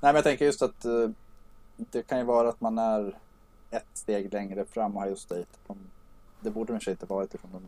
[0.00, 1.08] Nej, men jag tänker just att eh,
[1.76, 3.14] det kan ju vara att man är
[3.70, 5.46] ett steg längre fram Ohio State.
[5.66, 5.78] De,
[6.40, 7.62] det borde de i sig inte varit ifrån de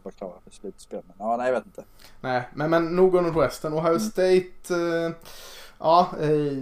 [0.00, 1.02] inte var klara för slutspel.
[1.06, 1.84] Men ja, nej, jag vet inte.
[2.20, 3.72] Nej, men, men nog om Northwestern.
[3.72, 4.00] Ohio Mm.
[4.00, 5.12] State, eh,
[5.78, 6.52] ja, eh,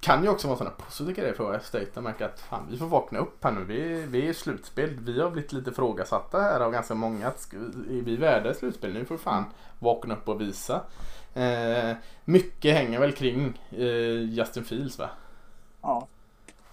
[0.00, 1.86] kan ju också vara sådana positiva grejer för Ohio State.
[1.94, 3.64] De märker att fan, vi får vakna upp här nu.
[3.64, 4.98] Vi, vi är i slutspel.
[5.00, 7.26] Vi har blivit lite ifrågasatta här av ganska många.
[7.26, 8.92] Är vi värda ett slutspel?
[8.92, 9.44] Nu får vi fan
[9.78, 10.80] vakna upp och visa.
[11.34, 15.10] Eh, mycket hänger väl kring eh, Justin Fields va?
[15.82, 16.06] Ja.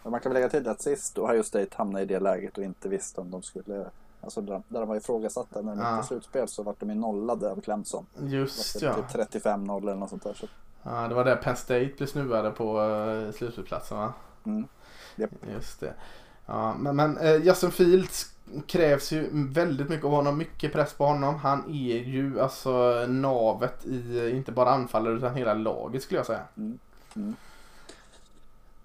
[0.03, 2.63] Men man kan väl lägga till att sist Ohio State hamnade i det läget och
[2.63, 3.85] inte visste om de skulle
[4.23, 5.91] Alltså där, där de var ifrågasatta när de Ja.
[5.91, 8.05] gick till slutspel så vart de ju nollade av Clemson.
[8.19, 8.93] Just ja.
[8.93, 10.33] typ 35-0 eller något sånt där.
[10.33, 10.47] Så,
[10.83, 11.07] ja.
[11.07, 14.13] Det var där Penn State blev snuade på uh, slutspelsplatsen va?
[14.43, 14.67] mm.
[15.15, 15.29] Japp.
[15.53, 15.93] Just det.
[16.45, 18.33] Ja, men men eh, Justin Fields
[18.67, 20.37] krävs ju väldigt mycket av honom.
[20.37, 21.35] Mycket press på honom.
[21.35, 26.43] Han är ju alltså navet i inte bara anfallare utan hela laget skulle jag säga.
[26.57, 26.79] Mm.
[27.15, 27.35] Mm.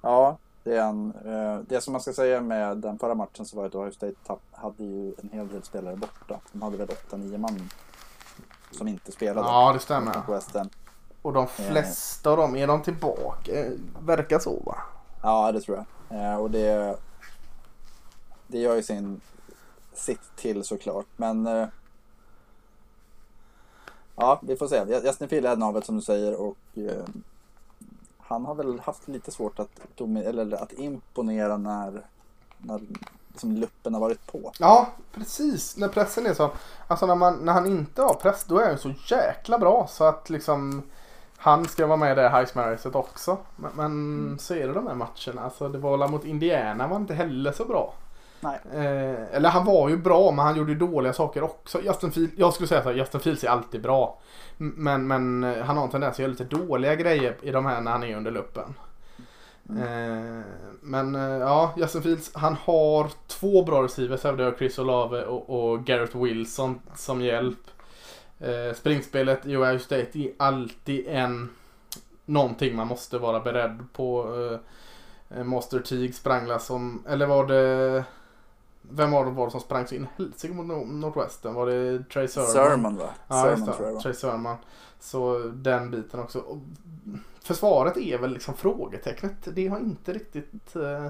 [0.03, 3.57] Ja, det är en, eh, det som man ska säga med den förra matchen så
[3.57, 6.41] var att Ohio State tapp, hade ju en hel del spelare borta.
[6.53, 7.71] De hade väl 8-9 man
[8.71, 9.49] som inte spelade.
[9.49, 10.13] Ja, det stämmer.
[11.23, 13.53] Och de flesta av dem, är de tillbaka?
[14.01, 14.77] Verkar så va?
[15.23, 16.21] Ja, det tror jag.
[16.21, 16.97] Eh, och det,
[18.47, 19.21] det gör ju sin,
[19.95, 21.07] sitt till såklart.
[21.17, 21.69] Men eh,
[24.17, 25.01] ja, vi får se.
[25.05, 27.05] Justin Field är navet som du säger och eh,
[28.27, 32.03] han har väl haft lite svårt att, eller att imponera när,
[32.59, 32.81] när
[33.29, 34.53] liksom luppen har varit på.
[34.59, 35.77] Ja, precis.
[35.77, 36.51] När pressen är så.
[36.87, 40.05] Alltså när, man, när han inte har press då är han så jäkla bra så
[40.05, 40.83] att liksom
[41.37, 43.39] han ska vara med i det Heisman-racet också.
[43.57, 44.39] Men, men mm.
[44.39, 45.43] så är det de här matcherna.
[45.45, 47.95] Alltså det var mot Indiana var inte heller så bra.
[48.55, 51.83] Eh, eller han var ju bra men han gjorde ju dåliga saker också.
[51.83, 54.21] Justin Field, jag skulle säga så här, Justin Fields är alltid bra.
[54.57, 57.81] Men, men eh, han har en tendens att göra lite dåliga grejer i de här
[57.81, 58.75] när han är under luppen.
[59.69, 59.83] Mm.
[59.83, 60.45] Eh,
[60.81, 64.23] men ja, Justin Fields han har två bra receivers.
[64.23, 67.59] Det har Chris Olave och, och Garrett Wilson som hjälp.
[68.39, 71.49] Eh, springspelet i Ohio State är alltid en
[72.25, 74.35] någonting man måste vara beredd på.
[75.31, 78.05] Eh, Master Teague sprang som, eller var det
[78.91, 81.55] vem var det var som sprang in helsike mot Northwestern?
[81.55, 82.51] Var det Trey Sermon?
[82.51, 83.09] Sermon va?
[83.29, 84.01] Ja, Sermon, tror jag var.
[84.01, 84.57] Trey Sermon.
[85.01, 86.61] Så den biten också.
[87.43, 89.37] Försvaret är väl liksom frågetecknet.
[89.45, 91.07] Det har inte riktigt eh,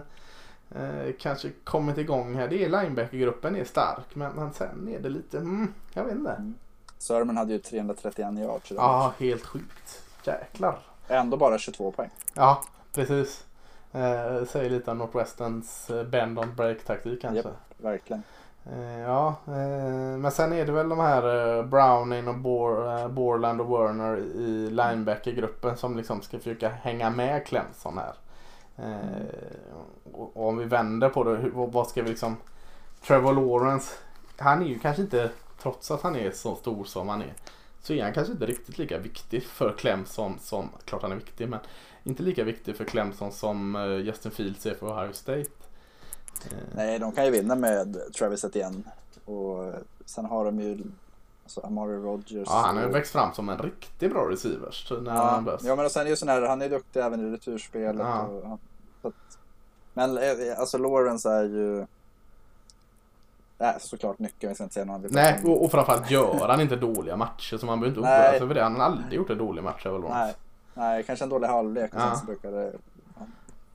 [0.82, 2.48] eh, kanske kommit igång här.
[2.48, 6.32] Det är linebackergruppen är stark men, sen är det lite, mm, jag vet inte.
[6.32, 6.54] Mm.
[6.98, 8.70] Sörman hade ju 331 yards.
[8.70, 10.02] Ja, helt sjukt.
[10.24, 10.78] Jäklar.
[11.08, 12.10] Ändå bara 22 poäng.
[12.34, 12.62] Ja,
[12.94, 13.44] precis.
[13.92, 17.48] Eh, säger lite om Northwesterns eh, bend on break taktik kanske.
[17.48, 18.22] Yep, verkligen.
[18.72, 22.38] Eh, ja, eh, men sen är det väl de här eh, Browning och
[23.10, 28.14] Borland och Werner i Linebackergruppen som liksom ska försöka hänga med Clemson här.
[30.12, 32.36] Och, om vi vänder på det, vad ska vi liksom...
[33.06, 33.94] Trevor Lawrence,
[34.38, 35.30] han är ju kanske inte
[35.62, 37.32] trots att han är så stor som han är,
[37.82, 41.48] så är han kanske inte riktigt lika viktig för Clemson som, klart han är viktig,
[41.48, 41.60] men
[42.02, 45.50] inte lika viktig för Clemson som Justin Fields är för Ohio State.
[46.44, 46.58] Eh.
[46.76, 48.82] Nej, de kan ju vinna med Travis Etienne.
[49.24, 49.72] Och
[50.06, 50.78] sen har de ju
[51.42, 52.46] alltså Amari Rogers.
[52.46, 55.00] Ja, han har ju växt fram som en riktigt bra receiver.
[55.02, 57.32] När ja, han ja, men sen är ju sån här, han är duktig även i
[57.32, 58.06] returspelet.
[58.06, 58.20] Ja.
[58.22, 58.60] Och,
[59.02, 59.38] så att,
[59.94, 61.86] men eh, alltså Lawrence är ju
[63.58, 64.48] Nej, såklart nyckeln.
[64.48, 67.56] Vi ska inte säga någon Nej, och, och framförallt gör han inte dåliga matcher.
[67.56, 68.62] Så man behöver inte oroa sig över det.
[68.62, 70.34] Han har aldrig gjort en dålig match över Nej,
[70.74, 71.94] nej kanske en dålig halvlek.
[71.94, 72.08] Och ja.
[72.08, 72.72] sen så brukade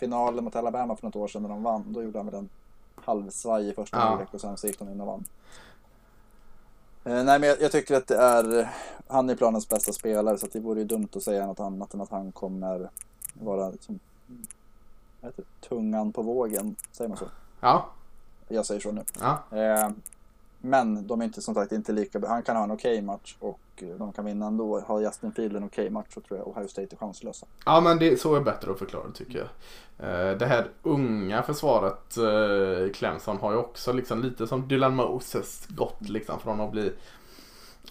[0.01, 1.93] finalen mot Alabama för något år sedan när de vann.
[1.93, 2.49] Då gjorde han väl en
[2.95, 4.03] halvsvaj i första ja.
[4.03, 5.23] halvlek och sen så gick de in och vann.
[7.03, 8.69] Eh, nej men jag, jag, tycker att det är,
[9.07, 12.01] han är planens bästa spelare så det vore ju dumt att säga något annat än
[12.01, 12.89] att han kommer
[13.33, 13.99] vara liksom,
[15.21, 17.25] heter, tungan på vågen, säger man så?
[17.59, 17.85] Ja,
[18.47, 19.03] jag säger så nu.
[19.19, 19.57] Ja.
[19.57, 19.89] Eh,
[20.61, 23.35] men de är inte som sagt inte lika Han kan ha en okej okay match
[23.39, 23.59] och
[23.97, 24.79] de kan vinna ändå.
[24.79, 27.45] Har Justin Field en okej okay match så tror jag Ohio State är chanslösa.
[27.65, 29.47] Ja men det, så är bättre att förklara tycker jag.
[30.09, 35.67] Eh, det här unga försvaret eh, Clemson har ju också liksom lite som Dylan Moses
[35.67, 36.93] gått liksom från att bli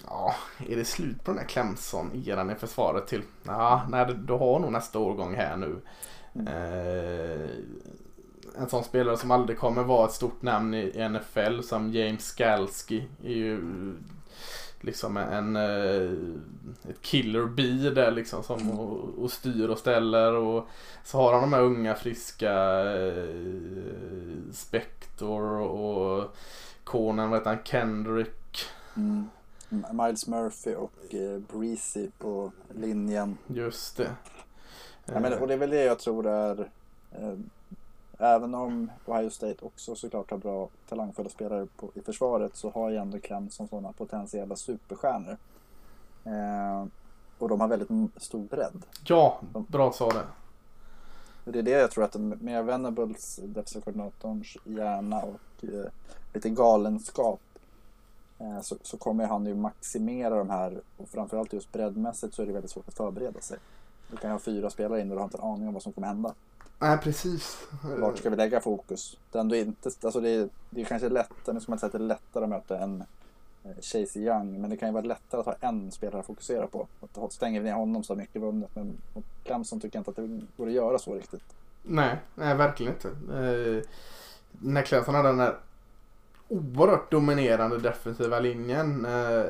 [0.07, 0.35] Ja,
[0.69, 4.73] är det slut på den här Clemson-eran i försvaret till Ja, nej, du har nog
[4.73, 5.77] nästa årgång här nu.
[6.35, 6.47] Mm.
[6.47, 7.51] Eh,
[8.59, 13.05] en sån spelare som aldrig kommer vara ett stort namn i NFL som James Skalski
[13.25, 13.61] är ju
[14.81, 20.67] liksom en, eh, ett killer bee där liksom som och, och, styr och ställer och
[21.05, 22.53] så har han de här unga friska
[22.93, 23.25] eh,
[24.53, 26.37] Spector och
[26.85, 28.65] konen, vad heter han, Kendrick.
[28.97, 29.29] Mm.
[29.93, 33.39] Miles Murphy och eh, Breezy på linjen.
[33.47, 34.11] Just det.
[35.05, 36.71] Ja, men, och det är väl det jag tror är
[37.13, 37.35] eh,
[38.23, 42.91] Även om Ohio State också såklart har bra talangfulla spelare på, i försvaret så har
[42.91, 45.37] ju ändå Clemson sådana potentiella superstjärnor.
[46.25, 46.87] Eh,
[47.39, 48.83] och de har väldigt stor bredd.
[49.05, 50.25] Ja, bra sa det.
[51.45, 55.91] Det är det jag tror att med Venables, defensive koordinatorns hjärna och eh,
[56.35, 57.41] lite galenskap
[58.39, 62.47] eh, så, så, kommer han ju maximera de här och framförallt just breddmässigt så är
[62.47, 63.59] det väldigt svårt att förbereda sig.
[64.11, 65.93] Du kan ha fyra spelare in och du har inte en aning om vad som
[65.93, 66.35] kommer hända.
[66.83, 67.69] Nej, precis.
[67.99, 69.19] Vart ska vi lägga fokus?
[69.33, 71.87] Det är, ändå inte, alltså det är, det är kanske lättare, nu ska man säga
[71.87, 73.05] att det är lättare att möta en
[73.65, 76.67] eh, Chase Young, men det kan ju vara lättare att ha en spelare att fokusera
[76.67, 76.89] på.
[77.15, 80.11] Att stänger vi ner honom så har mycket vunnet, men mot Clemson tycker jag inte
[80.11, 81.55] att det går att göra så riktigt.
[81.83, 83.09] Nej, nej verkligen inte.
[83.09, 83.83] Eh,
[84.51, 85.57] när Clemson hade den där
[86.51, 89.45] oerhört dominerande defensiva linjen eh,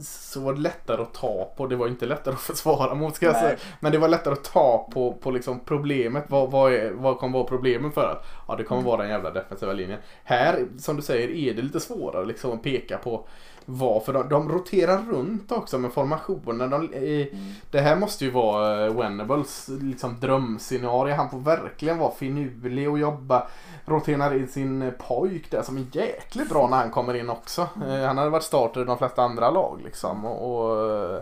[0.00, 1.66] så var det lättare att ta på.
[1.66, 3.42] Det var inte lättare att försvara mot ska jag Nej.
[3.42, 3.56] säga.
[3.80, 6.24] Men det var lättare att ta på, på liksom problemet.
[6.28, 9.30] Vad, vad, är, vad kommer vara problemet för att ja, det kommer vara den jävla
[9.30, 9.98] defensiva linjen.
[10.24, 13.26] Här, som du säger, är det lite svårare liksom att peka på
[13.66, 14.04] vad.
[14.04, 16.70] För de, de roterar runt också med formationen.
[16.70, 17.26] De, eh,
[17.70, 21.14] Det här måste ju vara uh, Venables liksom, drömscenario.
[21.14, 23.46] Han får verkligen vara finurlig och jobba.
[23.84, 27.68] Roterar in sin eh, pojk där som är jäkligt bra när han kommer in också.
[27.88, 30.24] Eh, han hade varit starter i de flesta andra lag liksom.
[30.24, 31.20] Och, och, eh,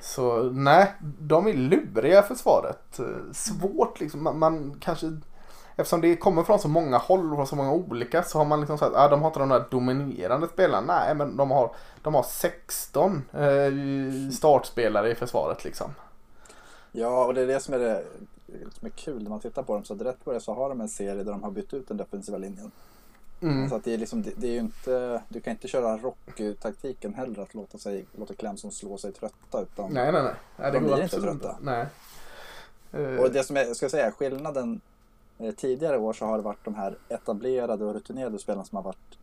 [0.00, 2.98] så nej, de är luriga försvaret.
[2.98, 4.22] Eh, Svårt liksom.
[4.22, 5.20] Man, man kanske
[5.76, 8.60] Eftersom det kommer från så många håll och från så många olika så har man
[8.60, 10.86] liksom sagt att ah, de har inte de där dominerande spelarna.
[10.86, 11.70] Nej, men de har,
[12.02, 15.90] de har 16 eh, startspelare i försvaret liksom.
[16.92, 18.04] Ja, och det är det som är det
[18.48, 19.84] som är kul när man tittar på dem.
[19.84, 21.96] Så rätt på det så har de en serie där de har bytt ut den
[21.96, 22.70] defensiva linjen.
[23.40, 23.68] Mm.
[23.68, 27.42] Så att det är liksom, det, det är inte, du kan inte köra rock-taktiken heller
[27.42, 29.62] att låta, sig, låta Clemson slå sig trötta.
[29.62, 30.34] Utan, Nej, nej, nej.
[30.56, 31.56] nej De går blir inte trötta.
[31.60, 31.86] Nej.
[32.92, 34.95] Eh, Och det som jag ska säga, skillnaden eh,
[35.56, 39.18] tidigare år så har det varit de här etablerade och rutinerade spelarna som har varit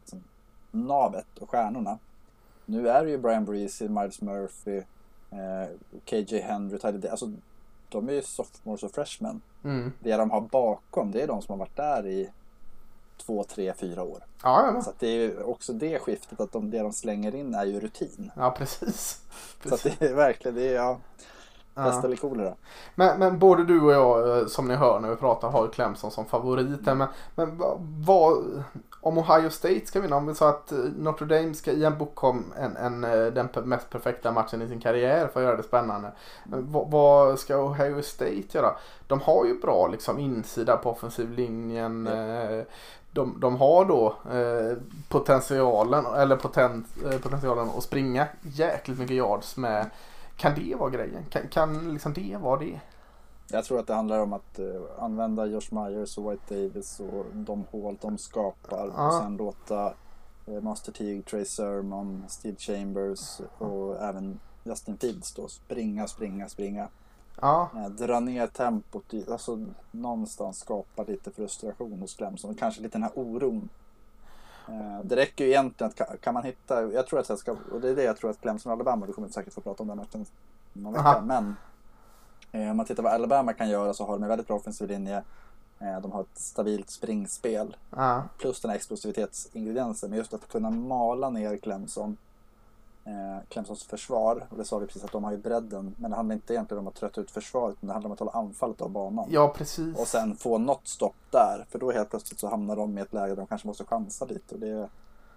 [0.00, 0.24] liksom,
[0.70, 1.98] navet och stjärnorna.
[2.66, 4.82] Nu är det ju Brian Breezy, Miles Murphy,
[5.30, 5.68] eh,
[6.04, 7.10] KJ Henry, Tyler Day.
[7.10, 7.32] Alltså,
[7.88, 9.40] de är ju sophomores och freshmen.
[9.64, 9.92] mm.
[10.00, 12.30] Det de har bakom, det är de som har varit där i
[13.16, 14.24] två, tre, fyra år.
[14.42, 17.54] Ja, ja, Så det är ju också det skiftet, att de, det de slänger in
[17.54, 18.30] är ju rutin.
[18.36, 19.20] ja, precis.
[19.68, 20.98] Så att det är verkligen, det är ja,
[21.74, 22.04] pest Ja.
[22.04, 22.54] eller kolera.
[22.94, 25.70] Men, men både du och jag, eh, som ni hör när vi pratar, har ju
[25.70, 26.80] Clemson som favorit.
[26.86, 27.62] Men, men
[28.06, 28.64] vad,
[29.00, 31.98] om Ohio State ska vinna, om vi sa att eh, Notre Dame ska i en
[31.98, 35.56] bok om en, en, eh, den mest perfekta matchen i sin karriär för att göra
[35.56, 36.12] det spännande.
[36.44, 38.74] Vad, vad ska Ohio State göra?
[39.06, 42.06] De har ju bra liksom, insida på offensivlinjen.
[42.06, 42.62] eh,
[43.12, 44.76] De, de har då eh,
[45.08, 49.90] potentialen, eller poten, eh, potentialen att springa jäkligt mycket yards med
[50.36, 51.24] kan det vara grejen?
[51.30, 52.80] Kan, kan liksom det vara det?
[53.50, 54.66] Jag tror att det handlar om att eh,
[54.98, 59.06] använda Josh Myers och White Davis och de hål de skapar Ja.
[59.06, 59.94] och sen låta
[60.46, 66.88] eh, Master Teague, Trey Sermon, Steve Chambers och även Justin Fields då springa, springa, springa.
[67.40, 72.94] Ja, Eh, dra ner tempot, alltså någonstans skapa lite frustration hos Clemson och kanske lite
[72.98, 73.68] den här oron.
[74.68, 77.80] Eh, det räcker ju egentligen att kan, man hitta, jag tror att jag ska, och
[77.80, 79.88] det är det jag tror att Clemson och Alabama, du kommer säkert få prata om
[79.88, 80.26] den matchen
[80.72, 81.12] någon Aha.
[81.12, 81.56] vecka, men
[82.52, 84.88] eh, om man tittar vad Alabama kan göra så har de en väldigt bra offensiv
[84.88, 85.22] linje.
[85.78, 90.10] Eh, de har ett stabilt springspel ja, plus den här explosivitetsingrediensen.
[90.10, 92.16] Men just att kunna mala ner Clemson,
[93.04, 94.46] eh, Clemsons försvar.
[94.50, 95.94] Och det sa vi precis att de har ju bredden.
[95.98, 97.76] Men det handlar inte egentligen om att trötta ut försvaret.
[97.76, 99.26] utan det handlar om att hålla anfallet av banan.
[99.28, 99.98] ja precis.
[99.98, 101.66] Och sen få något stopp där.
[101.68, 104.24] För då helt plötsligt så hamnar de i ett läge där de kanske måste chansa
[104.24, 104.54] lite.
[104.54, 104.88] Och det,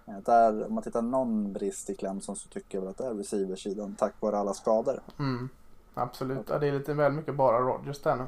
[0.06, 3.06] eh, där, om man tittar någon brist i Clemson så tycker jag väl att det
[3.06, 5.00] är receiversidan tack vare alla skador.
[5.18, 5.48] Mm,
[5.94, 8.26] absolut, ja, det är lite väl mycket bara Rogers där nu.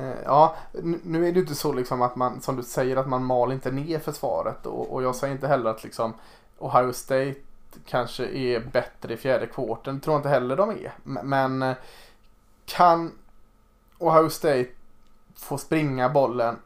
[0.00, 0.56] Eh, ja,
[1.04, 3.52] nu är det ju inte så liksom att man, som du säger, att man mal
[3.52, 4.66] inte ner försvaret.
[4.66, 6.14] Och, och jag säger inte heller att liksom
[6.58, 7.34] Ohio State
[7.86, 10.00] kanske är bättre i fjärde kvarten.
[10.00, 10.92] tror inte heller de är.
[11.02, 11.76] Men eh,
[12.66, 13.12] kan
[13.98, 14.68] Ohio State
[15.36, 16.56] få springa bollen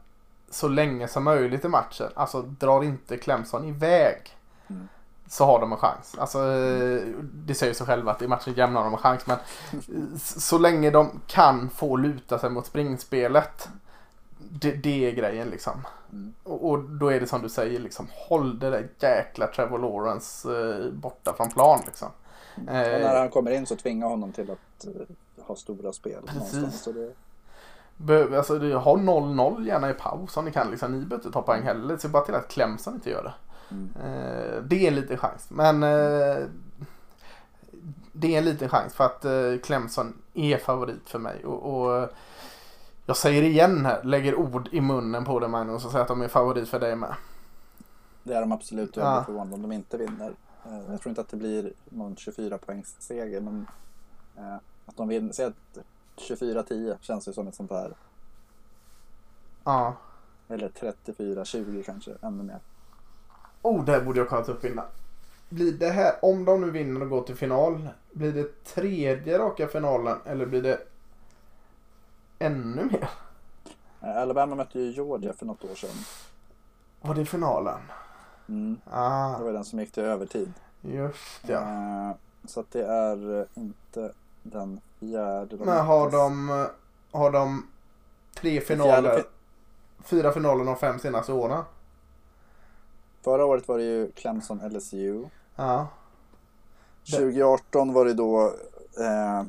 [0.49, 2.09] så länge som möjligt i matchen.
[2.15, 4.37] Alltså drar inte Clemson iväg.
[4.67, 4.87] Mm.
[5.27, 6.15] Så har de en chans.
[6.17, 9.27] Alltså, eh, det säger sig själva att i matchen jämnar de en chans.
[9.27, 9.37] Men
[9.71, 13.69] eh, så länge de kan få luta sig mot springspelet.
[14.51, 15.73] Det, det är grejen liksom.
[16.11, 16.33] Mm.
[16.43, 18.07] Och, och då är det som du säger liksom.
[18.11, 22.07] Håll det där jäkla Trevor Lawrence eh, borta från plan liksom.
[22.55, 24.91] När Eh, han kommer in så tvingar honom till att eh,
[25.45, 26.21] ha stora spel.
[26.25, 26.53] Precis.
[26.53, 26.83] någonstans.
[26.83, 27.13] Så det,
[27.97, 30.71] Be- alltså, det- ha 0-0 gärna i paus om ni kan.
[30.71, 30.91] Liksom.
[30.91, 31.97] Ni behöver inte ta poäng heller.
[31.97, 33.33] Se bara till att Clemson inte gör det.
[33.71, 33.89] Mm.
[33.95, 35.45] Eh, det är en liten chans.
[35.49, 36.37] Men eh,
[38.13, 41.45] det är en liten chans för att eh, Clemson är favorit för mig.
[41.45, 42.09] Och, och
[43.07, 46.21] jag säger igen här, lägger ord i munnen på det Magnus och säger att de
[46.21, 47.15] är favorit för dig med.
[48.23, 48.95] Det är de absolut.
[48.95, 49.23] Jag blir Ja.
[49.23, 50.33] förvånad om de inte vinner.
[50.65, 53.67] Eh, Jag tror inte att det blir någon 24 poängs seger men
[54.37, 54.55] eh,
[54.85, 55.77] att de vinner, säg att
[56.17, 57.93] 24-10 känns ju som ett sånt här.
[59.63, 59.93] Ja.
[60.49, 62.59] Eller 34-20 kanske, ännu mer.
[63.61, 64.85] Oh, det här borde jag kollat upp innan.
[65.49, 69.67] Blir det här, om de nu vinner och går till final, blir det tredje raka
[69.67, 70.79] finalen eller blir det
[72.39, 73.09] ännu mer?
[74.01, 75.95] Alabama mötte ju Georgia för något år sedan.
[77.01, 77.79] Var det finalen?
[78.49, 78.77] Mm.
[78.91, 80.53] Ah, Det var den som gick till övertid.
[80.81, 81.59] just ja.
[82.09, 82.15] Eh,
[82.45, 84.11] Så att det är eh, inte
[84.43, 85.55] den fjärde.
[85.57, 86.65] Men har de, eh,
[87.19, 87.67] har de
[88.35, 89.27] tre Fjärde finaler, fi-
[90.03, 91.63] fyra finaler de fem senaste åren?
[93.21, 95.25] Förra året var det ju Clemson LSU.
[95.55, 95.87] Ja.
[97.11, 98.45] 2018 var det då
[98.99, 99.43] eh,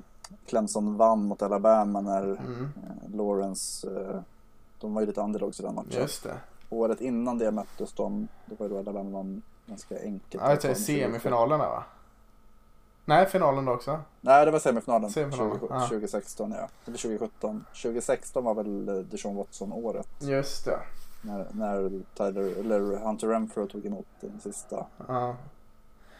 [0.47, 2.63] Clemson vann mot Alabama när Mm.
[2.77, 4.21] eh, Lawrence, eh,
[4.81, 5.91] de var ju lite underdogs i den matchen.
[6.01, 6.35] Just det.
[6.71, 10.43] Året innan det möttes de, det var ju då Alabama vann ganska enkelt.
[10.65, 11.85] Ja, semifinalen där va?
[13.05, 14.01] Nej, finalen då också.
[14.21, 15.11] Nej, det var semifinalen.
[15.11, 15.81] Semifinalen, 20, ja.
[15.89, 16.69] 2016 ja.
[16.87, 17.65] Eller 2017.
[17.83, 20.09] 2016 var väl eh, Deshaun Watson-året.
[20.21, 20.79] Just det.
[21.23, 24.87] När, när Tyler, eller Hunter Renfro tog emot den sista.
[25.09, 25.37] Ja.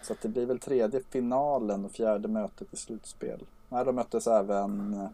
[0.03, 3.45] Så det blir väl tredje finalen och fjärde mötet i slutspel.
[3.69, 5.09] Nej, de möttes även eh,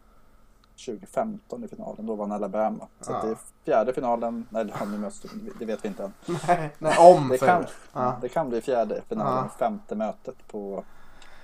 [0.87, 2.07] 2015 i finalen.
[2.07, 2.87] Då vann Alabama.
[3.01, 3.21] Så Ja.
[3.23, 4.47] det är fjärde finalen.
[4.51, 5.29] Nej, nu möts de.
[5.59, 6.13] det vet vi inte än.
[6.49, 7.65] Nej, nej, om Det kan.
[7.93, 8.17] Ja.
[8.21, 9.51] det kan bli fjärde finalen, Ja.
[9.59, 10.85] femte mötet på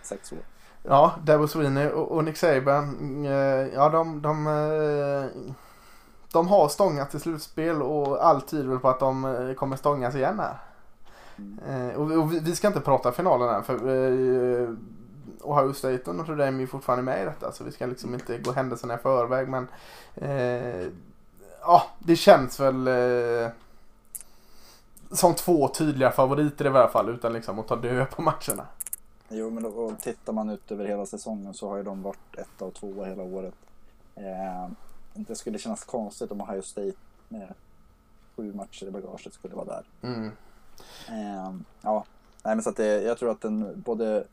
[0.02, 0.38] sex år.
[0.82, 3.24] Ja, Dabo Sweeney och, och Nick Saban.
[3.26, 3.32] eh,
[3.74, 5.42] Ja, de, de, eh,
[6.32, 10.38] de har stångat i slutspel och allt tyder på att de eh, kommer stångas igen
[10.40, 10.54] här.
[11.38, 11.58] Mm.
[11.90, 14.68] Eh, Och, och vi, vi ska inte prata finalen här för eh,
[15.42, 18.38] Ohio State och Notre Dame är fortfarande med i detta så vi ska liksom inte
[18.38, 19.68] gå händelserna i förväg men
[20.14, 20.88] eh,
[21.60, 23.50] ja, det känns väl eh,
[25.10, 28.66] som två tydliga favoriter i varje fall utan liksom att ta död på matcherna.
[29.28, 32.64] Jo, men då, tittar man ut över hela säsongen så har ju de varit etta
[32.64, 33.54] och tvåa hela året.
[34.14, 34.68] Eh,
[35.14, 36.96] det skulle kännas konstigt om Ohio State
[37.28, 37.54] med
[38.36, 39.84] sju matcher i bagaget skulle vara där.
[40.02, 40.32] Mm.
[41.08, 42.04] Eh, ja,
[42.44, 44.24] nej men så att det, jag tror att den, både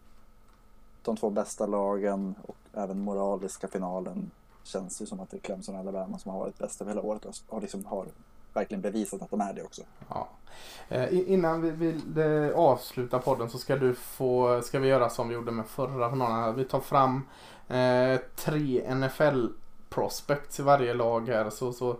[1.03, 4.31] de två bästa lagen och även moraliska finalen
[4.63, 7.01] känns ju som att det är Clemson och Alabama som har varit bäst över hela
[7.01, 8.05] året och har, liksom, har
[8.53, 9.81] verkligen bevisat att de är det också.
[10.09, 10.27] Ja.
[10.89, 15.27] Eh, innan vi vill eh, avsluta podden så ska du få, ska vi göra som
[15.27, 16.55] vi gjorde med förra finalen.
[16.55, 17.21] Vi tar fram
[17.67, 19.45] eh, tre NFL
[19.89, 21.49] prospects i varje lag här.
[21.49, 21.97] Så, så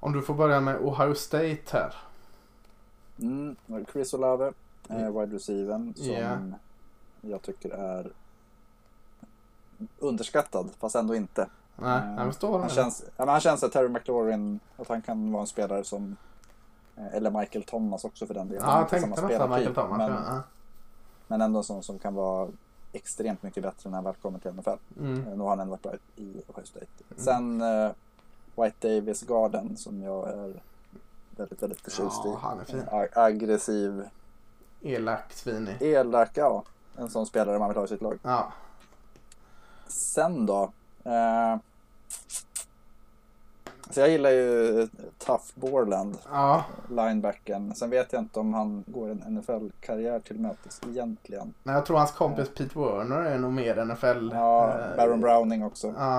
[0.00, 1.94] om du får börja med Ohio State här.
[3.18, 3.56] Mm,
[3.92, 4.52] Chris Olave,
[4.88, 5.14] eh, Mm.
[5.20, 6.36] wide receivern som Ja.
[7.20, 8.12] jag tycker är
[9.98, 11.48] underskattad fast ändå inte.
[11.76, 12.18] Nej, Mm.
[12.18, 12.58] jag förstår.
[12.58, 16.16] Han känns, ja, han känns att Terry McLaurin, att han kan vara en spelare som
[16.96, 18.64] eh, eller Michael Thomas också för den delen.
[18.66, 19.98] Ja, jag tänkte nästan Michael Thomas.
[19.98, 20.42] Men, ja.
[21.26, 22.48] men ändå en sån som kan vara
[22.92, 24.70] extremt mycket bättre när han väl kommer till NFL.
[25.00, 25.26] Mm.
[25.28, 26.86] Eh, Nu har han ändå varit bra i Ohio State.
[27.16, 27.90] Sen eh,
[28.56, 30.54] White Davis Garden som jag är
[31.36, 32.36] väldigt, väldigt förtjust Ja, i.
[32.42, 32.78] han är fin.
[32.80, 34.04] Eh, ag- aggressiv,
[34.82, 35.76] Elak, svinig.
[35.82, 36.62] elak, ja.
[36.96, 38.18] En sån spelare man vill ha i sitt lag.
[38.22, 38.52] Ja.
[39.94, 40.72] Sen då?
[41.04, 41.56] Eh,
[43.90, 44.88] så jag gillar ju
[45.18, 46.64] Tough Borland, ja.
[46.90, 47.74] linebacken.
[47.74, 51.54] Sen vet jag inte om han går en NFL-karriär till mötes egentligen.
[51.62, 54.30] Nej, jag tror hans kompis Pete Werner är nog mer NFL.
[54.32, 55.94] Ja, eh, Baron Browning också.
[55.98, 56.18] Ja.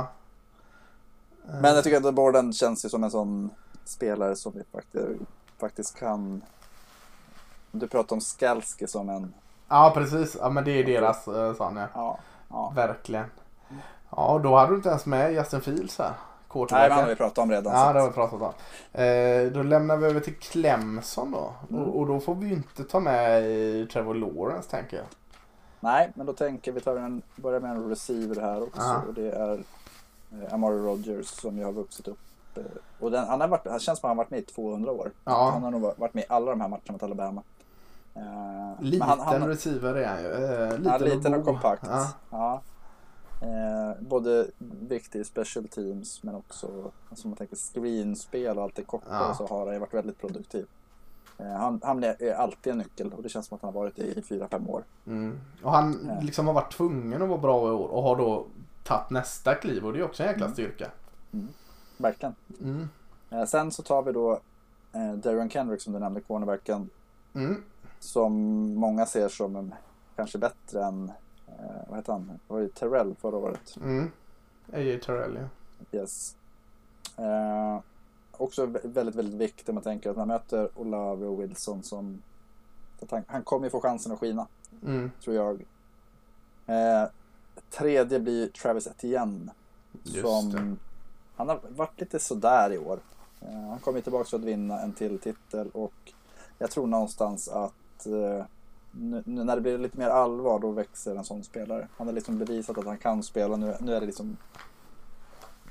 [1.47, 3.49] Eh, Men jag tycker att Borland känns ju som en sån
[3.85, 5.21] spelare som vi faktiskt,
[5.57, 6.41] faktiskt kan...
[7.71, 9.33] Du pratar om Skalski som en...
[9.67, 10.37] Ja, precis.
[10.39, 11.87] Ja, men det är deras uh, sån ja.
[11.93, 12.19] Ja,
[12.49, 12.73] ja.
[12.75, 13.25] Verkligen.
[14.15, 16.13] Ja, då hade du inte ens med Justin Fields här.
[16.55, 17.73] Nej, men han har vi pratat om redan.
[17.73, 18.53] Ja, det har vi pratat om.
[19.01, 21.53] Eh, då lämnar vi över till Clemson då.
[21.69, 21.83] Mm.
[21.83, 23.37] Och, och då får vi inte ta med
[23.81, 25.05] eh, Trevor Lawrence tänker jag.
[25.79, 28.81] Nej, men då tänker vi tar en, börjar med en receiver här också.
[28.81, 29.01] Ja.
[29.07, 29.63] Och det är
[30.31, 32.19] eh, Amari Rogers som ju har vuxit upp.
[32.55, 32.63] Eh,
[32.99, 34.91] och den, han, har varit, han känns som att han har varit med i 200
[34.91, 35.11] år.
[35.25, 35.49] Ja.
[35.53, 37.43] Han har nog varit med i alla de här matcherna mot Alabama.
[38.15, 40.31] Eh, Liten han, han, receiver är han ju.
[40.31, 41.53] Eh, liten, ja, liten och god.
[41.53, 41.83] kompakt.
[41.89, 42.07] Ja.
[42.29, 42.61] Ja.
[43.41, 44.47] Eh, både
[44.89, 49.33] viktig i special teams men också alltså man tänker screenspel och allt det kortare Ja.
[49.35, 50.65] så har han varit väldigt produktiv.
[51.37, 53.95] Eh, han, han är alltid en nyckel och det känns som att han har varit
[53.95, 54.83] det i 4-5 år.
[55.07, 55.39] Mm.
[55.63, 56.21] Och han Ja.
[56.21, 58.45] liksom har varit tvungen att vara bra i år och har då
[58.83, 60.53] tagit nästa kliv och det är också en jäkla Mm.
[60.53, 60.91] styrka.
[61.97, 62.35] Verkligen.
[62.61, 62.89] Mm.
[63.29, 64.39] Eh, sen så tar vi då
[64.93, 66.89] eh, Darren Kendrick som du nämnde, cornerbacken.
[67.33, 67.63] Mm.
[67.99, 68.33] Som
[68.75, 69.73] många ser som en,
[70.15, 71.15] kanske bättre än, eh,
[71.87, 73.77] vad heter han, var det Terrell förra året?
[73.81, 74.11] Mm.
[74.73, 74.99] A.J.
[74.99, 75.99] Terrell ja.
[75.99, 76.35] Yes.
[77.17, 77.79] Eh,
[78.31, 82.21] också vä- väldigt, väldigt viktigt om man tänker att man möter Olave och Wilson som
[83.09, 84.47] han, han kommer ju få chansen att skina,
[84.85, 85.11] Mm.
[85.23, 85.65] tror jag.
[86.67, 87.09] Eh,
[87.69, 89.51] tredje blir Travis Etienne.
[90.03, 90.75] Just som, det.
[91.35, 92.99] Han har varit lite sådär i år.
[93.41, 96.13] Eh, han kommer tillbaka för att vinna en till titel och
[96.59, 98.45] jag tror någonstans att eh,
[98.99, 101.87] nu, nu när det blir lite mer allvar då växer en sån spelare.
[101.97, 103.55] Han har liksom bevisat att han kan spela.
[103.55, 104.37] Nu, nu är det liksom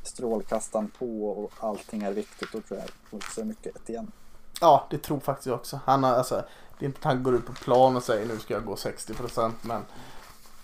[0.02, 2.48] strålkastaren på och allting är viktigt.
[2.52, 2.88] Då tror jag
[3.20, 4.12] också mycket ett igen.
[4.60, 5.80] Ja, det tror faktiskt jag också.
[5.84, 6.44] Han har, alltså,
[6.78, 8.74] det är inte att han går ut på plan och säger nu ska jag gå
[8.74, 9.82] 60% men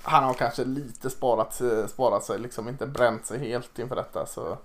[0.02, 4.26] han har kanske lite sparat, sparat sig, liksom inte bränt sig helt inför detta.
[4.26, 4.56] Så,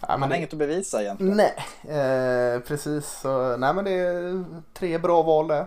[0.00, 1.36] ja, Han har det- inget att bevisa egentligen.
[1.36, 1.54] Nej,
[1.98, 3.20] eh, precis.
[3.20, 5.66] Så, nej men det är tre bra val där.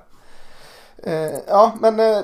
[1.04, 2.20] Eh, ja, men eh,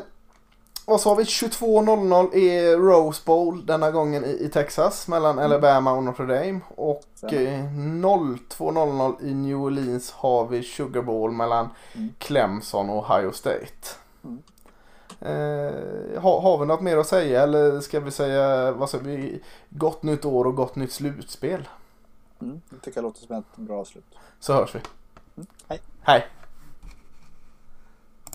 [0.86, 1.24] vad sa vi?
[1.24, 6.60] 22.00 är Rose Bowl denna gången i, i Texas mellan Alabama och Notre Dame.
[6.76, 7.42] Och Stämmer.
[7.44, 12.10] eh, 02.00 i New Orleans har vi Sugar Bowl mellan Mm.
[12.18, 13.88] Clemson och Ohio State.
[14.24, 14.44] Mm.
[15.22, 19.42] Eh, har, har vi något mer att säga eller ska vi säga vad säger vi?
[19.70, 21.68] Gott nytt år och gott nytt slutspel.
[22.42, 22.62] Mm.
[22.70, 24.06] Det tycker jag låter som ett bra avslut.
[24.40, 24.80] Så hörs vi.
[25.38, 25.48] Mm.
[25.68, 25.80] Hej.
[26.02, 26.26] Hej.